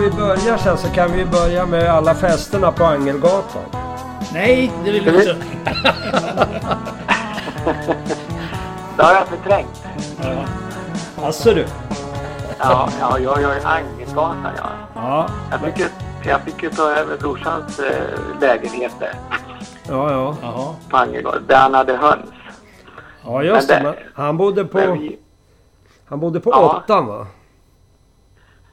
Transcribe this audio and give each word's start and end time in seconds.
vi 0.00 0.10
börjar 0.10 0.56
sen 0.56 0.78
så 0.78 0.88
kan 0.88 1.12
vi 1.12 1.24
börja 1.24 1.66
med 1.66 1.88
alla 1.88 2.14
festerna 2.14 2.72
på 2.72 2.84
Angelgatan. 2.84 3.62
Nej, 4.32 4.72
det 4.84 4.90
vill 4.90 5.04
vi 5.04 5.10
inte. 5.10 5.36
Det 8.96 9.02
har 9.02 9.12
jag 9.14 9.26
förträngt. 9.28 9.84
Ja. 10.22 10.44
Alltså 11.24 11.54
du. 11.54 11.66
Ja, 12.58 12.88
ja 13.00 13.18
jag 13.18 13.42
gör 13.42 13.60
Angelgatan 13.64 14.36
ja. 14.56 14.70
Ja, 14.94 15.28
Jag 15.50 15.60
fick 15.60 15.78
ju, 15.78 15.86
jag 16.24 16.40
fick 16.40 16.62
ju 16.62 16.70
ta 16.70 16.90
över 16.90 17.16
brorsans 17.16 17.78
eh, 17.78 18.40
lägenhet 18.40 18.92
där 19.00 19.14
ja, 19.88 20.36
ja. 20.42 20.74
På 20.90 20.96
Angelgatan. 20.96 21.42
Där 21.46 21.56
han 21.56 21.74
hade 21.74 21.96
höns. 21.96 22.30
Ja 23.24 23.42
just 23.42 23.68
Men 23.68 23.84
det. 23.84 23.94
Men 23.94 24.24
han 24.24 24.36
bodde 24.36 24.64
på, 24.64 24.78
vi, 24.78 25.18
han 26.08 26.20
bodde 26.20 26.40
på 26.40 26.50
Ja. 26.50 26.82
åttan 26.84 27.06
va? 27.06 27.26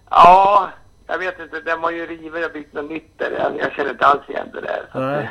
ja, 0.09 0.67
jag 1.07 1.17
vet 1.17 1.39
inte. 1.39 1.59
Den 1.59 1.81
var 1.81 1.91
ju 1.91 2.05
riven 2.05 2.43
och 2.43 2.51
byggt 2.51 2.73
något 2.73 2.91
nytt 2.91 3.17
där. 3.17 3.31
Jag, 3.31 3.57
jag 3.59 3.71
känner 3.71 3.91
inte 3.91 4.05
alls 4.05 4.29
igen 4.29 4.47
det 4.53 4.61
där. 4.61 4.85
Nej. 4.93 5.29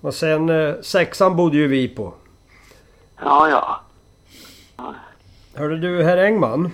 Och 0.00 0.14
sen 0.14 0.48
eh, 0.48 0.74
sexan 0.80 1.36
bodde 1.36 1.56
ju 1.56 1.68
vi 1.68 1.88
på. 1.88 2.14
Ja, 3.22 3.48
ja. 3.48 3.80
Hörde 5.54 5.78
du 5.78 6.02
herr 6.02 6.16
Engman? 6.16 6.72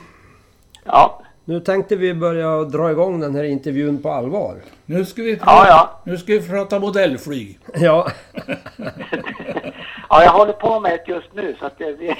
Ja, 0.84 1.22
Nu 1.44 1.60
tänkte 1.60 1.96
vi 1.96 2.14
börja 2.14 2.64
dra 2.64 2.90
igång 2.90 3.20
den 3.20 3.34
här 3.34 3.44
intervjun 3.44 4.02
på 4.02 4.10
allvar. 4.10 4.56
Nu 4.86 5.04
ska 5.04 5.22
vi 5.22 5.30
ja, 5.32 5.44
prata, 5.44 5.68
ja. 5.68 6.00
Nu 6.04 6.18
ska 6.18 6.32
vi 6.32 6.48
prata 6.48 6.78
modellflyg. 6.78 7.58
Ja, 7.74 8.08
Ja, 10.08 10.24
jag 10.24 10.32
håller 10.32 10.52
på 10.52 10.80
med 10.80 10.94
ett 10.94 11.08
just 11.08 11.34
nu 11.34 11.56
så 11.58 11.66
att 11.66 11.78
det... 11.78 11.96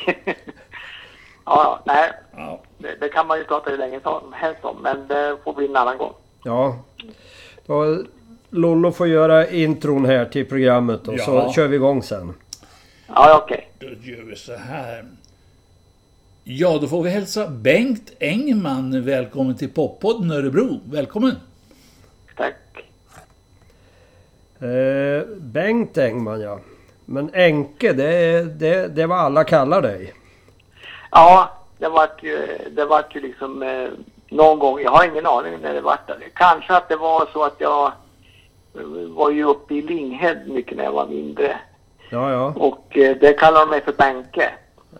ja, 1.47 1.81
nej. 1.87 2.13
Ja. 2.37 2.61
Det, 2.79 2.97
det 3.01 3.09
kan 3.09 3.27
man 3.27 3.39
ju 3.39 3.45
prata 3.45 3.71
hur 3.71 3.79
länge 3.79 4.01
som 4.01 4.33
helst 4.33 4.65
om, 4.65 4.77
men 4.83 5.07
det 5.09 5.37
får 5.45 5.53
bli 5.55 5.67
en 5.67 5.77
annan 5.77 5.99
gång. 5.99 6.13
ja. 6.45 6.79
Då 7.67 7.99
Lollo 8.51 8.93
får 8.93 9.09
göra 9.09 9.49
intron 9.49 10.05
här 10.05 10.25
till 10.25 10.47
programmet 10.49 11.09
och 11.09 11.21
så 11.21 11.31
Ja. 11.35 11.53
kör 11.53 11.69
vi 11.69 11.77
igång 11.77 12.03
sen. 12.03 12.35
Ja, 13.09 13.41
okej. 13.45 13.69
Då 13.79 13.87
gör 13.87 14.23
vi 14.23 14.37
så 14.37 14.55
här. 14.57 15.05
Ja, 16.45 16.79
då 16.81 16.87
får 16.89 17.03
vi 17.03 17.11
hälsa 17.11 17.49
Bengt 17.49 18.13
Engman 18.21 19.03
välkommen 19.05 19.57
till 19.57 19.71
Poppodden 19.71 20.31
Örebro. 20.31 20.81
Välkommen! 20.91 21.37
Tack. 22.37 22.55
Eh, 24.61 25.23
Bengt 25.37 25.99
Engman 25.99 26.41
ja. 26.41 26.61
Men 27.05 27.31
Enke, 27.35 27.93
det, 27.93 28.43
det, 28.59 28.89
det 28.89 29.07
vad 29.07 29.19
alla 29.19 29.45
kallar 29.45 29.83
dig. 29.83 30.15
Ja, 31.11 31.51
det 31.79 31.89
vart 31.89 32.23
ju, 32.23 32.59
det 32.71 32.85
vart 32.85 33.17
ju 33.17 33.21
liksom 33.21 33.63
eh, 33.63 33.89
någon 34.29 34.59
gång, 34.59 34.81
jag 34.81 34.91
har 34.91 35.05
ingen 35.05 35.27
aning 35.27 35.59
när 35.63 35.75
det 35.75 35.81
vart. 35.81 36.11
Kanske 36.35 36.77
att 36.77 36.89
det 36.89 36.97
var 36.97 37.29
så 37.33 37.45
att 37.45 37.57
jag 37.59 37.93
eh, 38.75 38.83
var 39.09 39.31
ju 39.31 39.45
uppe 39.45 39.75
i 39.75 39.83
Linghed 39.83 40.49
mycket 40.49 40.77
när 40.77 40.85
jag 40.85 40.93
var 40.93 41.07
mindre. 41.07 41.57
Ja, 42.11 42.33
ja. 42.33 42.55
Och 42.57 42.97
eh, 42.99 43.17
det 43.21 43.33
kallar 43.33 43.61
de 43.61 43.71
mig 43.71 43.81
för 43.81 43.93
Benke. 43.93 44.51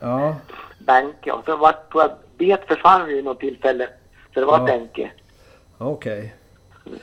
Ja, 0.01 0.37
Benke. 0.79 1.33
Och 1.33 1.45
så 1.45 1.57
vart, 1.57 1.91
tror 1.93 2.03
jag, 2.03 2.11
Bet 2.39 2.67
försvann 2.69 3.07
vid 3.07 3.25
något 3.25 3.41
tillfälle. 3.41 3.89
Så 4.35 4.41
det 4.41 4.47
var 4.47 4.59
Ja. 4.59 4.65
Benke. 4.65 5.11
okej. 5.79 6.35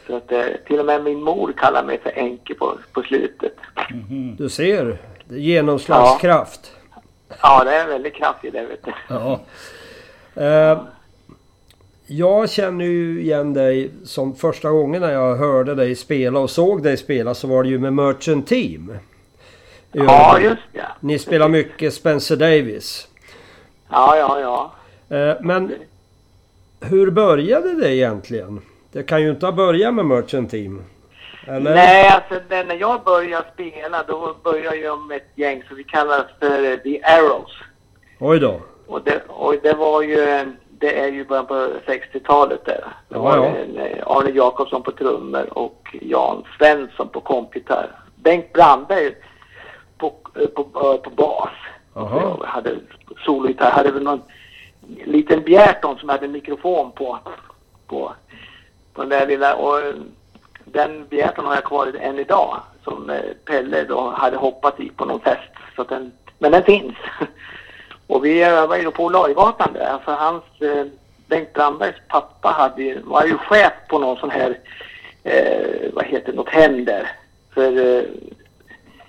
Så 0.07 0.15
att 0.15 0.31
eh, 0.31 0.43
till 0.67 0.79
och 0.79 0.85
med 0.85 1.03
min 1.03 1.21
mor 1.23 1.53
kallar 1.57 1.83
mig 1.83 1.99
för 1.99 2.17
Enke 2.19 2.53
på, 2.53 2.77
på 2.93 3.01
slutet. 3.01 3.53
Du 4.37 4.49
ser. 4.49 4.97
Det 5.25 5.35
är 5.35 5.39
genomslagskraft. 5.39 6.71
Ja, 6.73 6.82
det 7.65 7.75
är 7.75 7.87
väldigt 7.87 8.13
kraftigt 8.13 8.53
det 8.53 8.65
vet 8.65 8.85
du. 8.85 8.91
Ja. 9.07 9.39
Eh, 10.35 10.81
jag 12.07 12.49
känner 12.49 12.85
ju 12.85 13.21
igen 13.21 13.53
dig 13.53 13.91
som 14.03 14.35
första 14.35 14.69
gången 14.69 15.01
när 15.01 15.11
jag 15.11 15.35
hörde 15.35 15.75
dig 15.75 15.95
spela 15.95 16.39
och 16.39 16.49
såg 16.49 16.83
dig 16.83 16.97
spela 16.97 17.33
så 17.33 17.47
var 17.47 17.63
det 17.63 17.69
ju 17.69 17.79
med 17.79 17.93
Merchant 17.93 18.47
Team. 18.47 18.97
Ja, 19.91 20.39
just 20.39 20.61
det. 20.73 20.85
Ni 20.99 21.19
spelar 21.19 21.49
mycket 21.49 21.93
Spencer 21.93 22.35
Davis. 22.35 23.07
Ja, 23.89 24.17
ja, 24.17 24.39
ja. 24.39 24.71
Eh, 25.17 25.35
men 25.41 25.73
hur 26.79 27.11
började 27.11 27.73
det 27.73 27.95
egentligen? 27.95 28.61
Det 28.91 29.03
kan 29.03 29.21
ju 29.21 29.29
inte 29.29 29.45
ha 29.45 29.53
börjat 29.53 29.93
med 29.93 30.05
Merchant 30.05 30.51
Team. 30.51 30.81
Eller? 31.47 31.73
Nej, 31.73 32.07
alltså 32.07 32.39
när 32.49 32.75
jag 32.75 33.03
började 33.03 33.45
spela 33.53 34.03
då 34.03 34.35
började 34.43 34.77
jag 34.77 34.99
med 34.99 35.17
ett 35.17 35.31
gäng 35.35 35.63
som 35.67 35.77
vi 35.77 35.83
kallar 35.83 36.27
för 36.39 36.71
eh, 36.71 36.77
The 36.77 37.03
Arrows. 37.03 37.51
Oj 38.19 38.39
då. 38.39 38.61
Och 38.87 39.01
det, 39.03 39.23
och 39.27 39.55
det 39.63 39.73
var 39.73 40.01
ju, 40.01 40.45
det 40.69 40.99
är 40.99 41.07
ju 41.07 41.25
början 41.25 41.45
på 41.45 41.67
60-talet 41.85 42.65
där. 42.65 42.83
Det 43.09 43.17
var 43.17 43.37
ja. 43.37 43.45
eh, 43.83 44.07
Arne 44.07 44.29
Jakobsson 44.29 44.83
på 44.83 44.91
trummor 44.91 45.57
och 45.57 45.95
Jan 46.01 46.43
Svensson 46.57 47.09
på 47.09 47.21
kompgitarr. 47.21 47.91
Bengt 48.15 48.53
Brandberg 48.53 49.15
på, 49.97 50.13
eh, 50.35 50.47
på, 50.47 50.61
eh, 50.61 51.01
på 51.01 51.09
bas. 51.09 51.49
Och 51.93 52.11
jag 52.11 52.45
hade 52.45 52.75
sologitarr. 53.25 53.71
hade 53.71 53.91
väl 53.91 54.03
någon 54.03 54.21
liten 55.05 55.43
Bjärton 55.43 55.97
som 55.97 56.09
hade 56.09 56.27
mikrofon 56.27 56.91
på, 56.91 57.19
på, 57.87 58.13
på 58.93 59.01
den 59.01 59.09
där 59.09 59.27
lilla. 59.27 59.55
Och 59.55 59.79
eh, 59.79 59.95
den 60.73 61.05
Bjärton 61.09 61.45
har 61.45 61.55
jag 61.55 61.63
kvar 61.63 61.91
än 61.99 62.19
idag. 62.19 62.57
Som 62.83 63.09
eh, 63.09 63.19
Pelle 63.45 63.83
då 63.83 64.09
hade 64.09 64.37
hoppat 64.37 64.79
i 64.79 64.89
på 64.89 65.05
någon 65.05 65.19
fest. 65.19 65.51
Så 65.75 65.83
den, 65.83 66.11
men 66.39 66.51
den 66.51 66.63
finns. 66.63 66.95
Och 68.07 68.25
vi 68.25 68.43
övade 68.43 68.81
ju 68.81 68.91
på 68.91 69.03
Olajgatan 69.03 69.73
där. 69.73 69.97
För 70.05 70.11
hans, 70.13 70.43
eh, 70.61 70.85
Bengt 71.27 71.53
Brandbergs 71.53 71.95
pappa 72.07 72.49
hade, 72.49 72.83
ju- 72.83 73.01
var 73.01 73.23
ju 73.25 73.37
chef 73.37 73.73
på 73.89 73.99
någon 73.99 74.17
sån 74.17 74.29
här, 74.29 74.57
eh, 75.23 75.89
vad 75.93 76.05
heter 76.05 76.31
det, 76.31 76.37
något 76.37 76.49
hem 76.49 76.85
där. 76.85 77.11
För, 77.53 77.97
eh, 77.97 78.03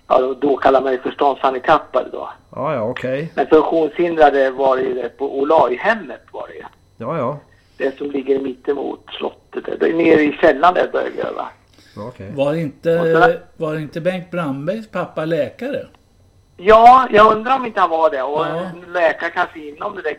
ja 0.09 0.35
då, 0.41 0.57
kallar 0.57 0.81
man 0.83 0.93
det 0.93 0.99
förståndshandikappade 0.99 2.09
då. 2.13 2.29
Ja, 2.55 2.75
ja, 2.75 2.81
okej. 2.83 3.33
Men 3.35 3.47
funktionshindrade 3.47 4.51
var 4.51 4.77
det 4.77 4.83
ju 4.83 5.09
på 5.09 5.39
Olajhemmet 5.39 6.23
var 6.33 6.49
det 6.49 6.55
ju. 6.55 6.65
Ja, 6.97 7.19
ja. 7.19 7.39
Det 7.77 7.99
som 7.99 8.11
ligger 8.11 8.41
mittemot 8.41 9.05
slottet. 9.19 9.65
där. 9.65 9.77
Det 9.81 9.89
är 9.89 9.95
nere 9.95 10.23
i 10.23 10.33
källaren 10.41 10.75
där 10.75 10.89
började 10.93 11.17
jag 11.19 11.27
öva. 11.27 11.49
Okej. 11.97 12.33
Var 12.35 12.51
Och 12.51 12.57
inte, 12.57 13.41
var 13.57 13.77
inte 13.77 14.01
Bengt 14.01 14.31
Brandbergs 14.31 14.89
pappa 14.89 15.25
läkare? 15.25 15.87
Ja, 16.57 17.09
jag 17.11 17.33
undrar 17.37 17.57
om 17.57 17.67
inte 17.67 17.81
han 17.81 17.91
var 17.91 18.11
det. 18.11 18.23
Och 18.23 18.41
Ja. 18.47 18.57
en 18.87 18.93
läkare 18.93 19.31
kanske 19.31 19.59
inom 19.69 19.95
det 19.97 20.03
där 20.03 20.15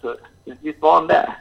så 0.00 0.16
Visst 0.60 0.80
var 0.82 0.94
han 0.94 1.06
det? 1.06 1.32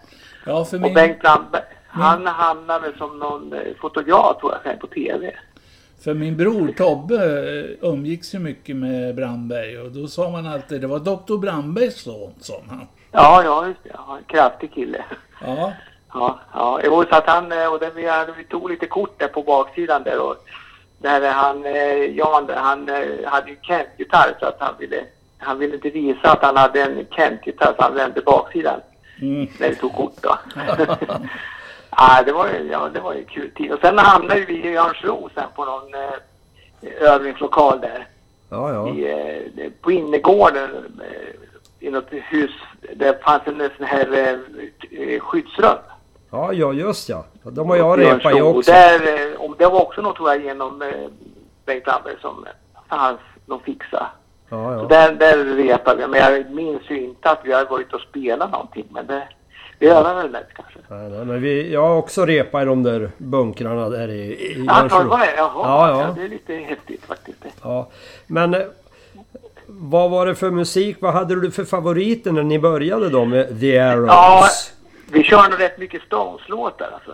Ja, 0.45 0.65
för 0.65 0.77
Och 0.77 0.81
min, 0.81 0.93
Bengt 0.93 1.19
Brandberg, 1.19 1.63
han 1.87 2.27
hamnade 2.27 2.97
som 2.97 3.19
någon 3.19 3.53
eh, 3.53 3.59
fotograf 3.81 4.39
tror 4.39 4.53
jag, 4.63 4.79
på 4.79 4.87
TV. 4.87 5.31
för 6.03 6.13
min 6.13 6.37
bror 6.37 6.67
Tobbe 6.77 7.15
eh, 7.15 7.89
umgicks 7.89 8.35
ju 8.35 8.39
mycket 8.39 8.75
med 8.75 9.15
Brandberg 9.15 9.79
och 9.79 9.91
då 9.91 10.07
sa 10.07 10.29
man 10.29 10.47
alltid 10.47 10.81
det 10.81 10.87
var 10.87 10.99
Dr. 10.99 11.37
Brandbergs 11.37 12.01
son, 12.01 12.33
sa 12.39 12.53
han. 12.69 12.87
Ja, 13.11 13.43
ja, 13.43 13.67
just 13.67 13.83
det. 13.83 13.89
Ja, 13.93 14.17
en 14.17 14.23
kraftig 14.23 14.73
kille. 14.73 15.05
Ja, 15.45 15.73
Ja, 16.13 16.39
ja. 16.53 16.79
Jo, 16.83 17.03
så 17.09 17.15
att 17.15 17.27
han, 17.27 17.51
eh, 17.51 17.73
och 17.73 17.79
det, 17.79 17.91
vi, 17.95 18.09
vi 18.37 18.43
tog 18.43 18.69
lite 18.69 18.87
kort 18.87 19.19
där 19.19 19.27
på 19.27 19.43
baksidan 19.43 20.03
där 20.03 20.19
och 20.19 20.35
där 20.97 21.31
han, 21.31 21.65
eh, 21.65 22.15
Jan, 22.15 22.45
där, 22.45 22.55
han 22.55 22.89
eh, 22.89 23.29
hade 23.29 23.49
ju 23.49 23.57
Kent-gitarr 23.61 24.35
så 24.39 24.45
att 24.45 24.59
han 24.59 24.73
ville, 24.79 25.03
han 25.37 25.59
ville 25.59 25.75
inte 25.75 25.89
visa 25.89 26.31
att 26.31 26.43
han 26.43 26.57
hade 26.57 26.81
en 26.81 27.05
Kent-gitarr 27.11 27.73
så 27.77 27.83
han 27.83 27.95
vände 27.95 28.21
baksidan 28.21 28.81
mm. 29.21 29.47
när 29.59 29.69
vi 29.69 29.75
tog 29.75 29.95
kort 29.95 30.21
då. 30.21 30.37
ja, 31.97 32.23
det 32.25 32.31
var 32.31 32.49
ja, 32.71 32.89
det 32.93 32.99
var 32.99 33.13
ju 33.13 33.25
kul 33.25 33.51
tid. 33.51 33.71
Och 33.71 33.79
sen 33.79 33.97
hamnade 33.97 34.41
vi 34.41 34.53
i 34.53 34.77
Örnsro 34.77 35.29
sen 35.35 35.49
på 35.55 35.65
någon 35.65 35.93
eh, 35.93 37.13
övningslokal 37.13 37.81
där. 37.81 38.07
Ja, 38.49 38.73
ja. 38.73 38.89
i, 38.89 39.11
eh, 39.11 39.71
på 39.81 39.91
innergården 39.91 40.69
eh, 41.01 41.46
i 41.87 41.91
något 41.91 42.11
hus. 42.11 42.51
Det 42.95 43.23
fanns 43.23 43.41
en 43.45 43.69
sån 43.77 43.85
här 43.85 44.37
eh, 44.91 45.19
skyddsrum. 45.19 45.77
Ja, 46.31 46.53
ja, 46.53 46.73
just 46.73 47.09
ja. 47.09 47.25
De 47.43 47.69
har 47.69 47.77
jag 47.77 47.99
repat 47.99 48.37
i 48.37 48.41
också. 48.41 48.71
Där, 48.71 49.31
eh, 49.33 49.41
och 49.41 49.55
det 49.57 49.65
var 49.65 49.81
också 49.81 50.01
något 50.01 50.15
tror 50.15 50.29
jag 50.29 50.43
genom 50.43 50.81
eh, 50.81 50.87
Bengt 51.65 51.83
Brandberg 51.83 52.15
som 52.21 52.45
eh, 52.45 52.51
hans, 52.87 53.19
de 53.45 53.59
fixade. 53.59 54.05
Ja, 54.49 54.79
Så 54.79 54.83
ja. 54.83 54.87
där, 54.89 55.11
där 55.11 55.45
repade 55.45 55.97
vi. 55.97 56.07
Men 56.07 56.19
jag 56.19 56.51
minns 56.51 56.81
ju 56.89 57.03
inte 57.03 57.29
att 57.29 57.39
vi 57.43 57.53
hade 57.53 57.69
varit 57.69 57.93
och 57.93 58.01
spelat 58.01 58.51
någonting. 58.51 58.85
Men 58.89 59.07
det, 59.07 59.27
vi 59.79 59.87
övade 59.87 60.21
väl 60.21 60.31
mest 60.31 60.53
kanske. 60.53 60.79
Nej, 60.87 61.09
nej, 61.09 61.25
men 61.25 61.41
vi, 61.41 61.73
jag 61.73 61.81
har 61.81 61.95
också 61.95 62.25
repat 62.25 62.61
i 62.61 62.65
de 62.65 62.83
där 62.83 63.11
bunkrarna 63.17 63.89
där 63.89 64.07
i, 64.07 64.21
i? 64.21 64.65
Jaha. 64.67 64.87
Ja, 64.91 65.25
ja. 65.37 66.01
Ja, 66.01 66.13
det 66.15 66.23
är 66.23 66.29
lite 66.29 66.53
häftigt 66.53 67.05
faktiskt. 67.05 67.45
Ja. 67.63 67.87
Men 68.27 68.53
eh, 68.53 68.61
vad 69.67 70.11
var 70.11 70.25
det 70.25 70.35
för 70.35 70.51
musik? 70.51 70.97
Vad 70.99 71.13
hade 71.13 71.41
du 71.41 71.51
för 71.51 71.65
favoriter 71.65 72.31
när 72.31 72.43
ni 72.43 72.59
började 72.59 73.09
då 73.09 73.25
med 73.25 73.59
The 73.59 73.79
Arrows? 73.79 74.07
Ja, 74.07 74.45
vi 75.11 75.23
körde 75.23 75.57
rätt 75.57 75.77
mycket 75.77 76.01
Stones-låtar 76.01 76.89
alltså. 76.93 77.13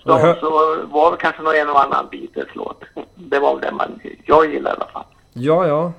Stones 0.00 0.40
så 0.40 0.50
var 0.86 1.10
det 1.10 1.16
kanske 1.16 1.42
någon 1.42 1.54
en 1.54 1.70
och 1.70 1.82
annan 1.84 2.08
Beatles-låt. 2.10 2.84
Det 3.14 3.38
var 3.38 3.54
väl 3.54 3.60
det 3.60 3.72
man, 3.72 4.00
jag 4.24 4.52
gillade 4.52 4.76
i 4.76 4.80
alla 4.80 4.90
fall. 4.90 5.04
Ja, 5.32 5.66
ja. 5.66 5.92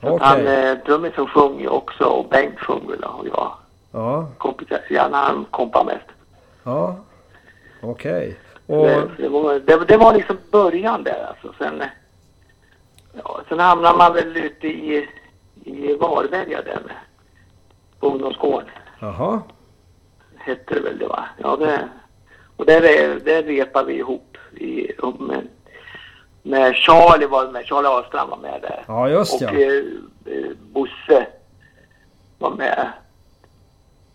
Så 0.00 0.08
Okej. 0.08 0.26
Han, 0.26 0.46
eh, 0.46 0.78
trummisen 0.78 1.26
sjöng 1.26 1.60
ju 1.60 1.68
också 1.68 2.04
och 2.04 2.28
Bengt 2.28 2.58
sjöng 2.60 2.88
väl 2.88 3.04
och 3.04 3.26
jag 3.26 3.52
Ja, 3.92 4.28
kompisar. 4.38 4.80
Gärna 4.90 5.16
han 5.16 5.46
kompade 5.50 5.84
mest. 5.84 6.06
ja. 6.64 6.96
Okej. 7.82 8.38
Och... 8.66 8.86
Det, 8.86 9.08
det, 9.18 9.28
var, 9.28 9.54
det, 9.54 9.84
det 9.88 9.96
var 9.96 10.14
liksom 10.14 10.36
början 10.50 11.02
där 11.04 11.26
alltså. 11.28 11.54
Sen, 11.58 11.82
ja, 13.12 13.40
sen 13.48 13.58
hamnade 13.60 13.98
man 13.98 14.12
väl 14.14 14.36
ute 14.36 14.66
i, 14.68 15.08
i 15.64 15.94
Varberga 15.94 16.62
där 16.62 16.78
på 18.00 18.06
ungdomsgården. 18.06 18.68
Jaha. 19.00 19.42
Hette 20.36 20.74
det 20.74 20.80
väl 20.80 20.98
det 20.98 21.06
va? 21.06 21.24
Ja 21.38 21.56
det, 21.56 21.88
och 22.56 22.66
där, 22.66 22.82
är- 22.82 23.20
där 23.20 23.42
repade 23.42 23.86
vi 23.86 23.94
ihop. 23.98 24.36
I, 24.56 24.92
med, 25.18 25.48
med 26.42 26.74
Charlie 26.76 27.26
var 27.26 27.48
med, 27.48 27.66
Charlie 27.66 27.88
Ahlstrand 27.88 28.30
var 28.30 28.36
med 28.38 28.60
där. 28.62 28.84
Ja, 28.88 29.08
just 29.08 29.34
och 29.34 29.42
ja. 29.42 29.50
eh, 29.50 29.84
eh, 30.26 30.50
Bosse 30.72 31.26
var 32.38 32.50
med. 32.50 32.88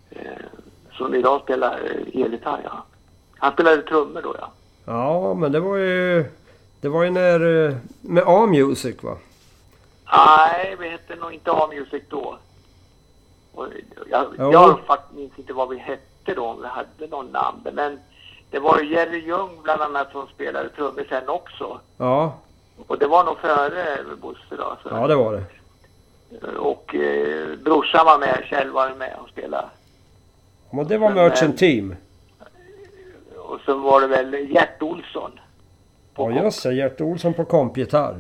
Eh, 0.10 0.46
som 0.92 1.16
idag 1.16 1.42
spelar 1.42 1.80
eh, 1.86 2.22
elgitarr 2.22 2.62
ja. 2.64 2.86
Han 3.38 3.54
spelade 3.54 3.82
trummor 3.82 4.22
då 4.22 4.36
ja. 4.40 4.52
Ja, 4.86 5.34
men 5.34 5.52
det 5.52 5.60
var 5.60 5.78
ju... 5.78 6.26
Det 6.86 6.90
var 6.90 7.04
ju 7.04 7.10
när... 7.10 7.68
eh, 7.70 7.76
Med 8.02 8.24
A-Music 8.28 9.04
va? 9.04 9.18
Nej, 10.14 10.76
vi 10.80 10.90
hette 10.90 11.16
nog 11.16 11.34
inte 11.34 11.52
A-Music 11.52 12.04
då. 12.10 12.38
Och 13.54 13.68
jag, 14.10 14.26
Jo. 14.40 14.52
jag 14.52 14.80
faktiskt 14.88 15.14
minns 15.20 15.32
inte 15.40 15.54
vad 15.54 15.70
vi 15.70 15.78
hette 15.78 16.34
då, 16.36 16.46
om 16.46 16.62
vi 16.62 16.68
hade 16.68 17.08
någon 17.12 17.26
namn. 17.32 17.68
Men 17.74 18.00
det 18.52 18.60
var 18.60 18.80
ju 18.80 18.94
Jerry 18.94 19.20
Ljung 19.26 19.50
bland 19.64 19.82
annat 19.82 20.12
som 20.12 20.28
spelade 20.28 20.70
trummor 20.70 21.06
sen 21.10 21.30
också. 21.30 21.80
Ja, 21.98 22.36
Och 22.88 23.00
det 23.00 23.08
var 23.08 23.24
nog 23.24 23.38
före 23.38 23.98
Bosse 24.22 24.56
då. 24.58 24.78
Så. 24.84 24.90
ja 24.92 25.08
det 25.08 25.16
var 25.16 25.34
det. 25.34 25.44
Och 26.58 26.96
eh, 26.96 27.56
brorsan 27.58 28.06
var 28.06 28.20
med, 28.20 28.44
Kjell 28.50 28.70
var 28.72 28.90
med 28.96 29.16
och 29.24 29.30
spelade. 29.30 29.68
Men 30.72 30.88
det 30.88 30.98
var 30.98 31.10
Merchant 31.14 31.54
eh, 31.54 31.58
Team. 31.58 31.96
Och 33.38 33.60
så 33.66 33.78
var 33.78 34.02
det 34.02 34.08
väl 34.08 34.34
Gert 34.52 34.82
Olsson. 34.82 35.40
Ja, 36.18 36.32
just 36.32 36.64
det. 36.64 36.74
Gert 36.74 37.02
Olsson 37.02 37.34
på 37.34 37.46
kompgitarr. 37.46 38.16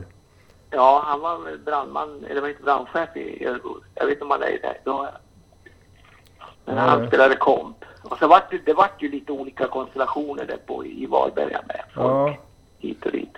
Ja, 0.69 1.03
han 1.05 1.19
var 1.19 1.37
väl 1.39 1.57
brandman, 1.59 2.25
eller 2.29 2.41
var 2.41 2.47
inte 2.49 2.63
brandchef 2.63 3.17
i 3.17 3.45
Örebro. 3.45 3.77
Jag 3.95 4.05
vet 4.05 4.11
inte 4.13 4.23
om 4.25 4.31
han 4.31 4.41
är 4.43 4.47
det 4.47 4.77
idag. 4.81 5.07
Men 6.65 6.75
Ja, 6.77 6.81
han 6.81 7.07
spelade 7.07 7.35
komp. 7.35 7.77
Och 8.03 8.17
så 8.17 8.27
vart 8.27 8.51
det, 8.51 8.57
det 8.65 8.73
vart 8.73 9.01
ju 9.01 9.11
lite 9.11 9.31
olika 9.31 9.67
konstellationer 9.67 10.45
där 10.45 10.57
på 10.65 10.85
i 10.85 11.05
Varberga 11.05 11.61
med 11.67 11.81
folk 11.93 12.05
Ja. 12.07 12.35
hit 12.79 13.05
och 13.05 13.11
dit. 13.11 13.33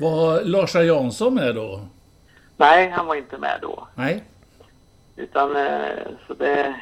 Var 0.00 0.40
Larsa 0.44 0.82
Jansson 0.82 1.34
med 1.34 1.54
då? 1.54 1.80
Nej, 2.56 2.88
han 2.90 3.06
var 3.06 3.14
inte 3.14 3.38
med 3.38 3.58
då. 3.62 3.88
Nej? 3.94 4.22
Utan 5.16 5.56
eh, 5.56 5.82
så 6.26 6.34
det... 6.34 6.74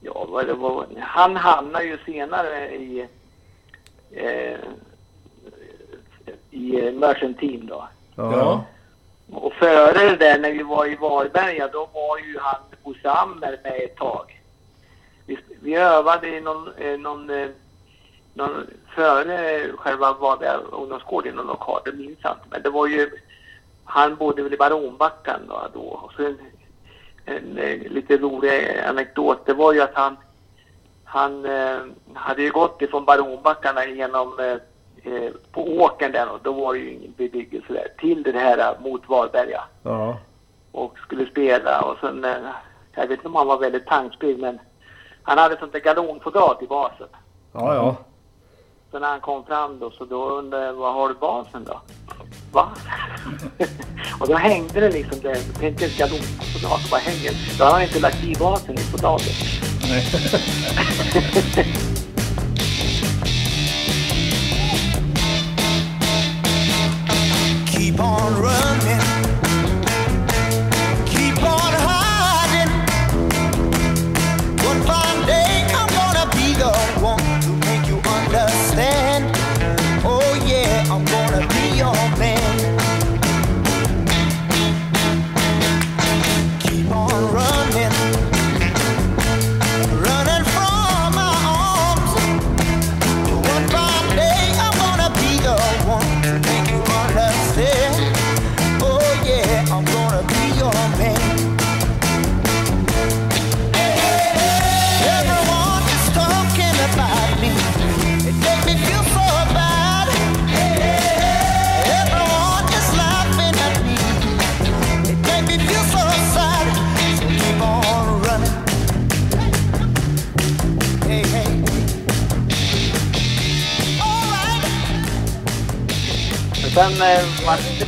Ja, 0.00 0.26
vad 0.28 0.46
det 0.46 0.54
var. 0.54 0.86
Han 1.00 1.36
hamnade 1.36 1.84
ju 1.84 1.98
senare 2.06 2.74
i... 2.74 3.08
Eh, 4.10 4.58
i 6.56 6.92
Merchant 6.92 7.38
Team 7.38 7.66
då. 7.66 7.88
Ja. 8.16 8.64
Och 9.30 9.52
före 9.52 10.08
det 10.08 10.16
där 10.16 10.38
när 10.38 10.52
vi 10.52 10.62
var 10.62 10.86
i 10.86 10.96
Varberga 10.96 11.68
då 11.68 11.88
var 11.92 12.18
ju 12.18 12.38
han 12.38 12.60
Bosse 12.84 13.10
Ammer 13.10 13.58
med 13.62 13.80
ett 13.84 13.96
tag. 13.96 14.40
Vi, 15.26 15.38
vi 15.62 15.74
övade 15.74 16.28
i 16.28 16.40
någon, 16.40 16.72
eh, 16.78 16.98
någon, 16.98 17.30
eh, 17.30 17.48
någon 18.34 18.66
före 18.94 19.62
själva 19.76 20.12
Varberga 20.12 20.56
ungdomsgård 20.56 21.26
i 21.26 21.32
någon 21.32 21.46
lokal, 21.46 21.80
det 21.84 21.92
minns 21.92 22.18
jag 22.22 22.32
inte. 22.32 22.46
Men 22.50 22.62
det 22.62 22.70
var 22.70 22.86
ju, 22.86 23.10
han 23.84 24.16
bodde 24.16 24.42
väl 24.42 24.54
i 24.54 24.56
Baronbackan 24.56 25.40
då. 25.48 25.68
då. 25.74 25.80
Och 25.80 26.12
så 26.12 26.22
en, 26.22 26.38
en, 27.24 27.58
eh, 27.58 27.90
lite 27.90 28.16
rolig 28.16 28.80
anekdot, 28.88 29.46
det 29.46 29.54
var 29.54 29.72
ju 29.72 29.80
att 29.80 29.94
han, 29.94 30.16
han 31.04 31.44
eh, 31.44 31.78
hade 32.14 32.42
ju 32.42 32.50
gått 32.50 32.82
ifrån 32.82 33.04
Baronbackarna 33.04 33.86
genom 33.86 34.58
eh, 35.06 35.30
på 35.52 35.62
åkern 35.76 36.12
där 36.12 36.28
och 36.28 36.40
då 36.42 36.52
var 36.52 36.74
det 36.74 36.80
ju 36.80 36.92
ingen 36.92 37.14
bebyggelse 37.16 37.72
där 37.72 37.88
till 37.98 38.22
det 38.22 38.38
här 38.38 38.58
eh, 38.58 38.80
mot 38.80 39.08
Varberga 39.08 39.64
Ja. 39.82 40.18
och 40.72 40.98
skulle 40.98 41.26
spela 41.26 41.80
och 41.80 41.98
sen 42.00 42.24
eh, 42.24 42.30
jag 42.94 43.02
vet 43.02 43.10
inte 43.10 43.28
om 43.28 43.34
han 43.34 43.46
var 43.46 43.58
väldigt 43.58 43.86
tanksprig 43.86 44.38
men 44.38 44.58
han 45.22 45.38
hade 45.38 45.58
sånt 45.58 45.72
där 45.72 45.80
galonfodrat 45.80 46.62
i 46.62 46.66
basen. 46.66 47.08
Ja, 47.52 47.74
ja. 47.74 47.96
Så 48.90 48.98
när 48.98 49.08
han 49.08 49.20
kom 49.20 49.44
fram 49.44 49.78
då 49.78 49.90
så 49.90 50.04
då 50.04 50.28
undrade 50.30 50.66
jag, 50.66 50.72
vad 50.72 50.94
har 50.94 51.08
du 51.08 51.14
basen 51.14 51.64
då? 51.64 51.80
Va? 52.52 52.68
och 54.20 54.28
då 54.28 54.34
hängde 54.34 54.80
det 54.80 54.90
liksom 54.90 55.20
där, 55.20 55.58
tänkte 55.60 55.84
ett 55.84 55.98
galonfodrat 55.98 56.90
bara 56.90 57.00
hänger. 57.00 57.58
Då 57.58 57.64
hade 57.64 57.74
han 57.76 57.82
inte 57.82 58.00
lagt 58.00 58.24
i 58.24 58.34
basen 58.34 58.74
i 58.74 58.78
fodratet. 58.78 59.36
Keep 67.96 68.04
on 68.04 68.42
running. 68.42 69.05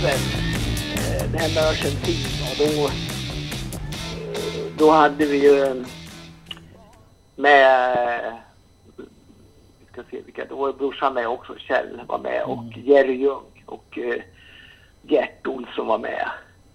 Det 0.01 0.07
väl 0.07 0.19
eh, 0.97 1.33
det 1.33 1.39
här 1.39 1.55
med 1.55 1.65
Argentin 1.69 2.27
och 2.51 2.57
då, 2.59 2.85
eh, 2.85 2.93
då 4.79 4.91
hade 4.91 5.27
vi 5.27 5.43
ju 5.43 5.85
med, 7.37 8.39
vi 9.79 9.87
ska 9.93 10.03
se 10.11 10.21
vilka, 10.21 10.45
då 10.45 10.57
var 10.57 10.73
brorsan 10.73 11.15
med 11.15 11.29
också, 11.29 11.55
Kjell 11.59 12.01
var 12.07 12.19
med 12.19 12.43
och 12.43 12.65
Jerry 12.77 13.15
Ljung 13.15 13.65
och 13.67 13.99
eh, 13.99 14.23
Gert 15.03 15.47
Olsson 15.47 15.87
var 15.87 15.99
med. 15.99 16.29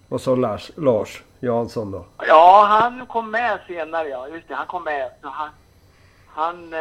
Och 0.08 0.20
så 0.20 0.36
Lars, 0.36 0.70
Lars 0.76 1.22
Jansson 1.40 1.90
då. 1.90 2.06
Ja, 2.28 2.66
han 2.68 3.06
kom 3.06 3.30
med 3.30 3.58
senare 3.66 4.08
ja, 4.08 4.28
just 4.28 4.48
det, 4.48 4.54
han 4.54 4.66
kom 4.66 4.84
med. 4.84 5.10
Så 5.22 5.28
han, 5.28 5.50
han 6.26 6.74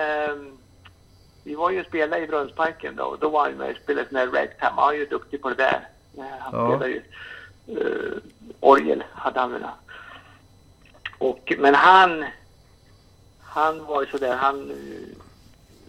vi 1.44 1.56
var 1.56 1.70
ju 1.70 1.80
och 1.80 1.86
spelade 1.86 2.24
i 2.24 2.28
Brunnsparken 2.28 2.96
då 2.96 3.04
och 3.04 3.20
då 3.20 3.30
var 3.30 3.50
han 3.50 3.54
med 3.54 3.72
och 3.72 3.78
spelade 3.84 4.08
sån 4.10 4.18
här 4.18 4.28
ragtime. 4.28 4.58
Han 4.60 4.76
var 4.76 4.94
ju 4.94 5.06
duktig 5.06 5.42
på 5.42 5.50
det 5.50 5.56
där. 5.56 5.88
Han 6.18 6.54
Ja. 6.54 6.68
spelade 6.78 6.88
ju 6.92 7.02
eh, 7.68 8.18
orgel, 8.60 9.04
hade 9.14 9.40
han 9.40 9.52
väl. 9.52 9.64
Och, 11.18 11.54
men 11.60 11.76
han, 11.76 12.26
han 13.42 13.86
var 13.86 14.02
ju 14.02 14.08
sådär, 14.12 14.36
han 14.36 14.72
eh, 14.72 15.18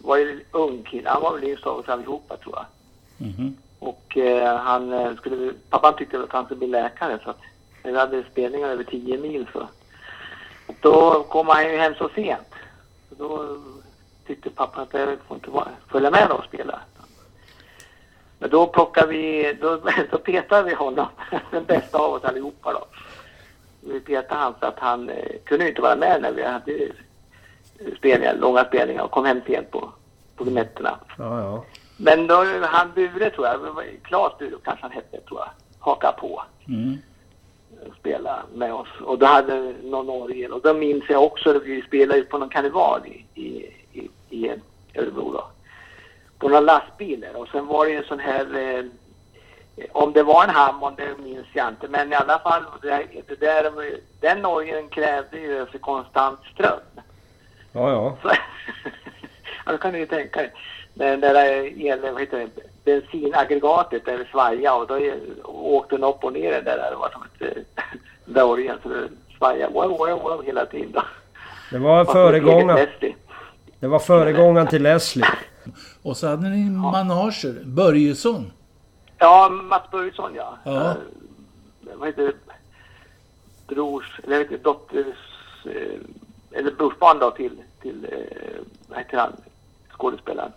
var 0.03 0.17
ju 0.17 0.31
en 0.31 0.41
ung 0.51 0.83
kille. 0.83 1.09
Han 1.11 1.23
var 1.23 1.35
väl 1.35 1.45
yngst 1.45 1.67
av 1.67 1.79
oss 1.79 1.89
allihopa 1.89 2.37
tror 2.37 2.55
jag. 2.57 2.67
Mhm. 3.29 3.57
Och 3.79 4.17
eh, 4.17 4.57
han 4.57 4.93
eh, 4.93 5.17
skulle, 5.17 5.53
pappan 5.71 5.97
tyckte 5.97 6.21
att 6.23 6.33
han 6.33 6.45
skulle 6.45 6.59
bli 6.59 6.69
läkare 6.69 7.19
så 7.25 7.31
att 7.31 7.41
när 7.83 7.93
vi 7.93 7.99
hade 7.99 8.25
spelningar 8.33 8.69
över 8.69 8.85
10 8.85 9.19
mil 9.19 9.47
så. 9.53 9.69
Då 10.81 11.23
kom 11.23 11.49
han 11.49 11.71
ju 11.71 11.77
hem 11.77 11.95
så 11.95 12.09
sent. 12.15 12.49
Så 13.09 13.15
då 13.15 13.59
tyckte 14.27 14.51
pappan 14.51 14.83
att 14.83 14.95
jag 14.95 15.19
får 15.29 15.35
inte 15.37 15.51
vara, 15.51 15.69
följa 15.89 16.11
med 16.11 16.31
och 16.31 16.45
spela. 16.45 16.81
Men 18.45 18.51
då 18.51 18.67
plockade 18.67 19.07
vi, 19.07 19.57
då, 19.61 19.77
då 20.11 20.19
petade 20.19 20.63
vi 20.63 20.75
honom, 20.75 21.07
den 21.51 21.65
bästa 21.65 21.99
av 21.99 22.13
oss 22.13 22.25
allihopa 22.25 22.73
då. 22.73 22.85
Vi 23.81 24.01
petade 24.01 24.41
han 24.41 24.55
så 24.61 24.67
att 24.67 24.79
han 24.79 25.09
eh, 25.09 25.33
kunde 25.45 25.69
inte 25.69 25.83
vara 25.83 25.97
med 25.97 26.23
när 26.23 26.33
vi 26.33 26.43
hade 26.43 26.89
spelningar, 27.97 28.35
långa 28.35 28.65
spelningar 28.65 29.03
och 29.03 29.11
kom 29.11 29.25
hem 29.25 29.41
sent 29.47 29.71
på, 29.71 29.93
på 30.37 30.45
nätterna. 30.45 30.99
Ja, 31.19 31.41
ja. 31.41 31.65
Men 31.97 32.27
då 32.27 32.45
han 32.63 32.93
Bure 32.95 33.31
tror 33.31 33.47
jag, 33.47 33.59
Klas 34.03 34.39
Bure 34.39 34.57
kanske 34.65 34.83
han 34.83 34.93
hette 34.93 35.21
tror 35.21 35.41
jag, 35.41 35.51
haka 35.79 36.13
på 36.13 36.43
Mm. 36.69 36.99
och 37.87 37.95
spela 38.01 38.43
med 38.55 38.75
oss. 38.75 38.89
Och 39.01 39.19
då 39.19 39.27
hade 39.27 39.75
någon 39.83 40.11
orgel 40.11 40.53
och 40.53 40.61
då 40.61 40.75
minns 40.75 41.05
jag 41.09 41.25
också 41.25 41.57
att 41.57 41.63
vi 41.63 41.83
spelade 41.83 42.19
ju 42.19 42.25
på 42.25 42.39
någon 42.39 42.49
karneval 42.49 43.01
i, 43.07 43.43
i, 43.43 43.71
i, 43.93 44.09
i 44.31 44.51
Örebro 44.95 45.33
då. 45.33 45.45
Några 46.49 46.61
lastbilar 46.61 47.37
och 47.37 47.49
sen 47.49 47.67
var 47.67 47.87
det 47.87 47.97
en 47.97 48.05
sån 48.05 48.21
här 48.21 48.47
eh, 48.55 48.85
om 49.93 50.13
det 50.13 50.23
var 50.23 50.45
en 50.45 50.51
Hammond 50.51 50.97
det 50.97 51.25
minns 51.25 51.47
jag 51.53 51.69
inte 51.69 51.89
men 51.89 52.13
i 52.13 52.17
alla 52.17 52.39
fall 52.39 52.63
det, 52.83 53.07
det 53.29 53.41
där, 53.41 53.73
den 54.21 54.47
orgeln 54.47 54.89
krävde 54.89 55.39
ju 55.39 55.67
för 55.67 55.79
konstant 55.79 56.41
ström. 56.55 56.81
Ja, 57.73 57.91
ja. 57.91 58.17
Så, 58.23 58.29
ja, 59.67 59.73
då 59.73 59.79
kan 59.79 59.93
du 59.93 59.99
ju 59.99 60.07
tänka 60.07 60.41
dig. 60.41 60.53
Den 60.95 61.21
där 61.21 61.35
el, 61.87 62.01
vad 62.01 62.21
heter 62.21 62.39
det, 62.39 62.63
bensinaggregatet 62.85 64.05
där 64.05 64.19
det 64.19 64.25
svajade 64.31 64.77
och 64.77 64.87
då 64.87 65.01
åkte 65.45 65.97
den 65.97 66.05
upp 66.05 66.25
och 66.25 66.33
ner 66.33 66.53
den 66.53 66.65
där. 66.65 66.91
Det 66.91 66.97
var 66.97 67.09
som 67.09 67.23
ett 67.23 67.57
eh, 67.57 67.63
där 68.25 68.45
orgeln 68.45 68.79
så 68.83 68.89
det 68.89 69.09
svajade 69.39 69.73
wow, 69.73 69.89
wow, 69.89 70.23
wow 70.23 70.43
hela 70.45 70.67
tiden. 70.67 70.93
Då. 70.93 71.03
Det 71.71 71.79
var 71.79 72.05
föregångaren. 72.05 72.89
Det 73.81 73.87
var 73.87 73.99
föregångaren 73.99 74.67
till 74.67 74.83
Leslie. 74.83 75.27
Och 76.03 76.17
så 76.17 76.29
hade 76.29 76.49
ni 76.49 76.71
manager. 76.71 77.63
Börjesson. 77.65 78.53
Ja, 79.19 79.49
Mats 79.49 79.91
Börjesson 79.91 80.35
ja. 80.35 80.59
Ja. 80.65 80.91
Eh, 80.91 80.97
vad 81.95 82.09
heter 82.09 82.23
det? 82.23 82.35
Brors, 83.67 84.21
eller 84.25 84.39
vet 84.39 84.51
inte, 84.51 84.65
dotters, 84.65 85.17
eh, 85.65 86.01
eller 86.59 86.71
brorsbarn 86.71 87.19
då 87.19 87.31
till, 87.31 87.63
till 87.81 88.07
eh, 88.13 88.63
vad 88.89 88.99
heter 88.99 89.19
han, 89.19 89.33
skådespelaren. 89.91 90.53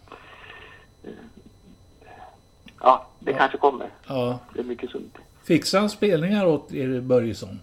Eh, 1.03 1.11
ja, 2.79 3.07
det 3.19 3.33
kanske 3.33 3.57
kommer. 3.57 3.89
Ja. 4.07 4.39
Det 4.53 4.59
är 4.59 4.63
mycket 4.63 4.89
sunt. 4.89 5.17
Fixade 5.43 5.81
han 5.81 5.89
spelningar 5.89 6.45
åt 6.45 6.73
er 6.73 7.01
Börjesson? 7.01 7.59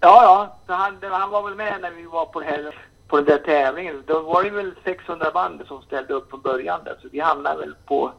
Ja, 0.00 0.22
ja, 0.22 0.56
så 0.66 0.72
han, 0.72 0.96
han 1.02 1.30
var 1.30 1.42
väl 1.42 1.54
med 1.54 1.80
när 1.80 1.90
vi 1.90 2.02
var 2.02 2.26
på, 2.26 2.40
det 2.40 2.46
här, 2.46 2.74
på 3.08 3.16
den 3.16 3.24
där 3.24 3.38
tävlingen. 3.38 4.02
Då 4.06 4.20
var 4.20 4.44
det 4.44 4.50
väl 4.50 4.72
600 4.84 5.30
band 5.34 5.62
som 5.68 5.82
ställde 5.82 6.14
upp 6.14 6.30
från 6.30 6.40
början 6.40 6.80
där. 6.84 6.96
Så 7.02 7.08
vi 7.12 7.20
hamnade 7.20 7.58
väl 7.60 7.74
på 7.86 8.12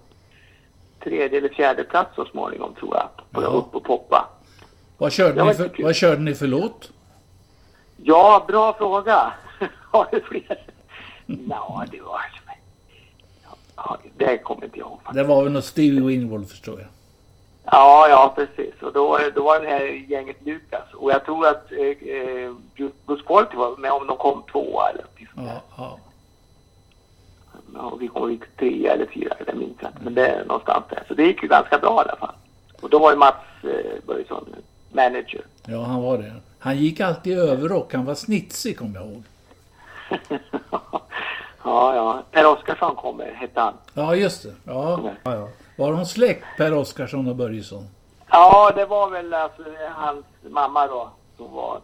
tredje 1.03 1.37
eller 1.37 1.49
fjärde 1.49 1.83
plats 1.83 2.15
så 2.15 2.25
småningom 2.25 2.73
tror 2.75 2.95
jag. 2.95 3.09
På 3.31 3.41
Ja. 3.43 3.47
upp 3.47 3.75
och 3.75 3.83
poppa. 3.83 4.29
Vad 4.97 5.11
körde, 5.11 5.43
ni 5.45 5.53
för, 5.53 5.83
vad 5.83 5.95
körde 5.95 6.21
ni 6.21 6.35
för 6.35 6.47
låt? 6.47 6.91
Ja, 7.97 8.45
bra 8.47 8.73
fråga. 8.73 9.33
Har 9.91 10.07
du 10.11 10.21
fler? 10.21 10.61
Ja, 11.49 11.85
det 11.91 12.01
var... 12.01 12.21
Ja, 13.75 13.97
det 14.17 14.37
kommer 14.37 14.65
inte 14.65 14.79
jag 14.79 14.87
ihåg. 14.87 14.99
Det 15.13 15.23
var 15.23 15.43
väl 15.43 15.51
något 15.53 15.65
Stevie 15.65 16.01
Winwood 16.01 16.49
förstår 16.49 16.79
jag. 16.79 16.87
Ja, 17.71 18.07
ja, 18.09 18.33
precis. 18.35 18.81
Och 18.81 18.93
då, 18.93 19.19
då 19.35 19.43
var 19.43 19.59
det 19.59 19.67
här 19.67 19.85
gänget 19.85 20.37
Lukas. 20.45 20.93
Och 20.93 21.11
jag 21.11 21.25
tror 21.25 21.47
att 21.47 21.71
eh, 21.71 22.09
eh, 22.09 22.51
Bruce 23.05 23.23
Quality 23.27 23.55
var 23.57 23.77
med 23.77 23.91
om 23.91 24.07
de 24.07 24.17
kom 24.17 24.43
tvåa 24.51 24.89
eller 24.89 25.01
någonting 25.01 25.27
sånt 25.35 25.47
Ja, 25.47 25.53
där. 25.53 25.61
ja. 25.77 25.99
Ja, 27.73 27.79
och 27.81 28.01
vi 28.01 28.07
kom 28.07 28.31
gick 28.31 28.55
trea 28.57 28.93
eller 28.93 29.05
fyra, 29.05 29.35
det 29.45 29.53
minns 29.53 29.77
jag 29.79 29.89
inte. 29.91 30.01
Men 30.03 30.13
det 30.13 30.27
är 30.27 30.45
någonstans 30.45 30.83
där. 30.89 31.03
Så 31.07 31.13
det 31.13 31.23
gick 31.23 31.43
ju 31.43 31.47
ganska 31.49 31.77
bra 31.77 32.01
i 32.05 32.09
alla 32.09 32.15
fall. 32.19 32.35
Och 32.81 32.89
då 32.89 32.99
var 32.99 33.11
ju 33.11 33.17
Mats 33.17 33.35
eh, 33.63 34.03
Börjesson 34.07 34.55
manager. 34.91 35.41
ja, 35.65 35.83
han 35.83 36.01
var 36.01 36.17
det. 36.17 36.33
Han 36.59 36.77
gick 36.77 36.99
alltid 36.99 37.39
överrock. 37.39 37.93
Han 37.93 38.05
var 38.05 38.15
snitsig 38.15 38.77
kommer 38.79 38.99
jag 38.99 39.07
ihåg. 39.07 39.23
ja, 41.63 41.95
ja. 41.95 42.23
Per 42.31 42.45
Oskarsson 42.47 42.95
kommer, 42.95 43.31
hette 43.31 43.59
han. 43.61 43.73
Ja, 43.93 44.15
just 44.15 44.43
det. 44.43 44.53
Ja. 44.65 44.99
Ja, 45.23 45.35
ja. 45.35 45.47
Var 45.77 45.91
de 45.91 46.05
släkt, 46.05 46.45
Per 46.57 46.73
Oskarsson 46.73 47.27
och 47.27 47.35
Börjesson? 47.35 47.87
Ja, 48.29 48.71
det 48.75 48.85
var 48.85 49.09
väl 49.09 49.33
alltså 49.33 49.63
hans 49.89 50.25
mamma 50.49 50.87
då 50.87 51.09
som 51.37 51.53
var 51.53 51.81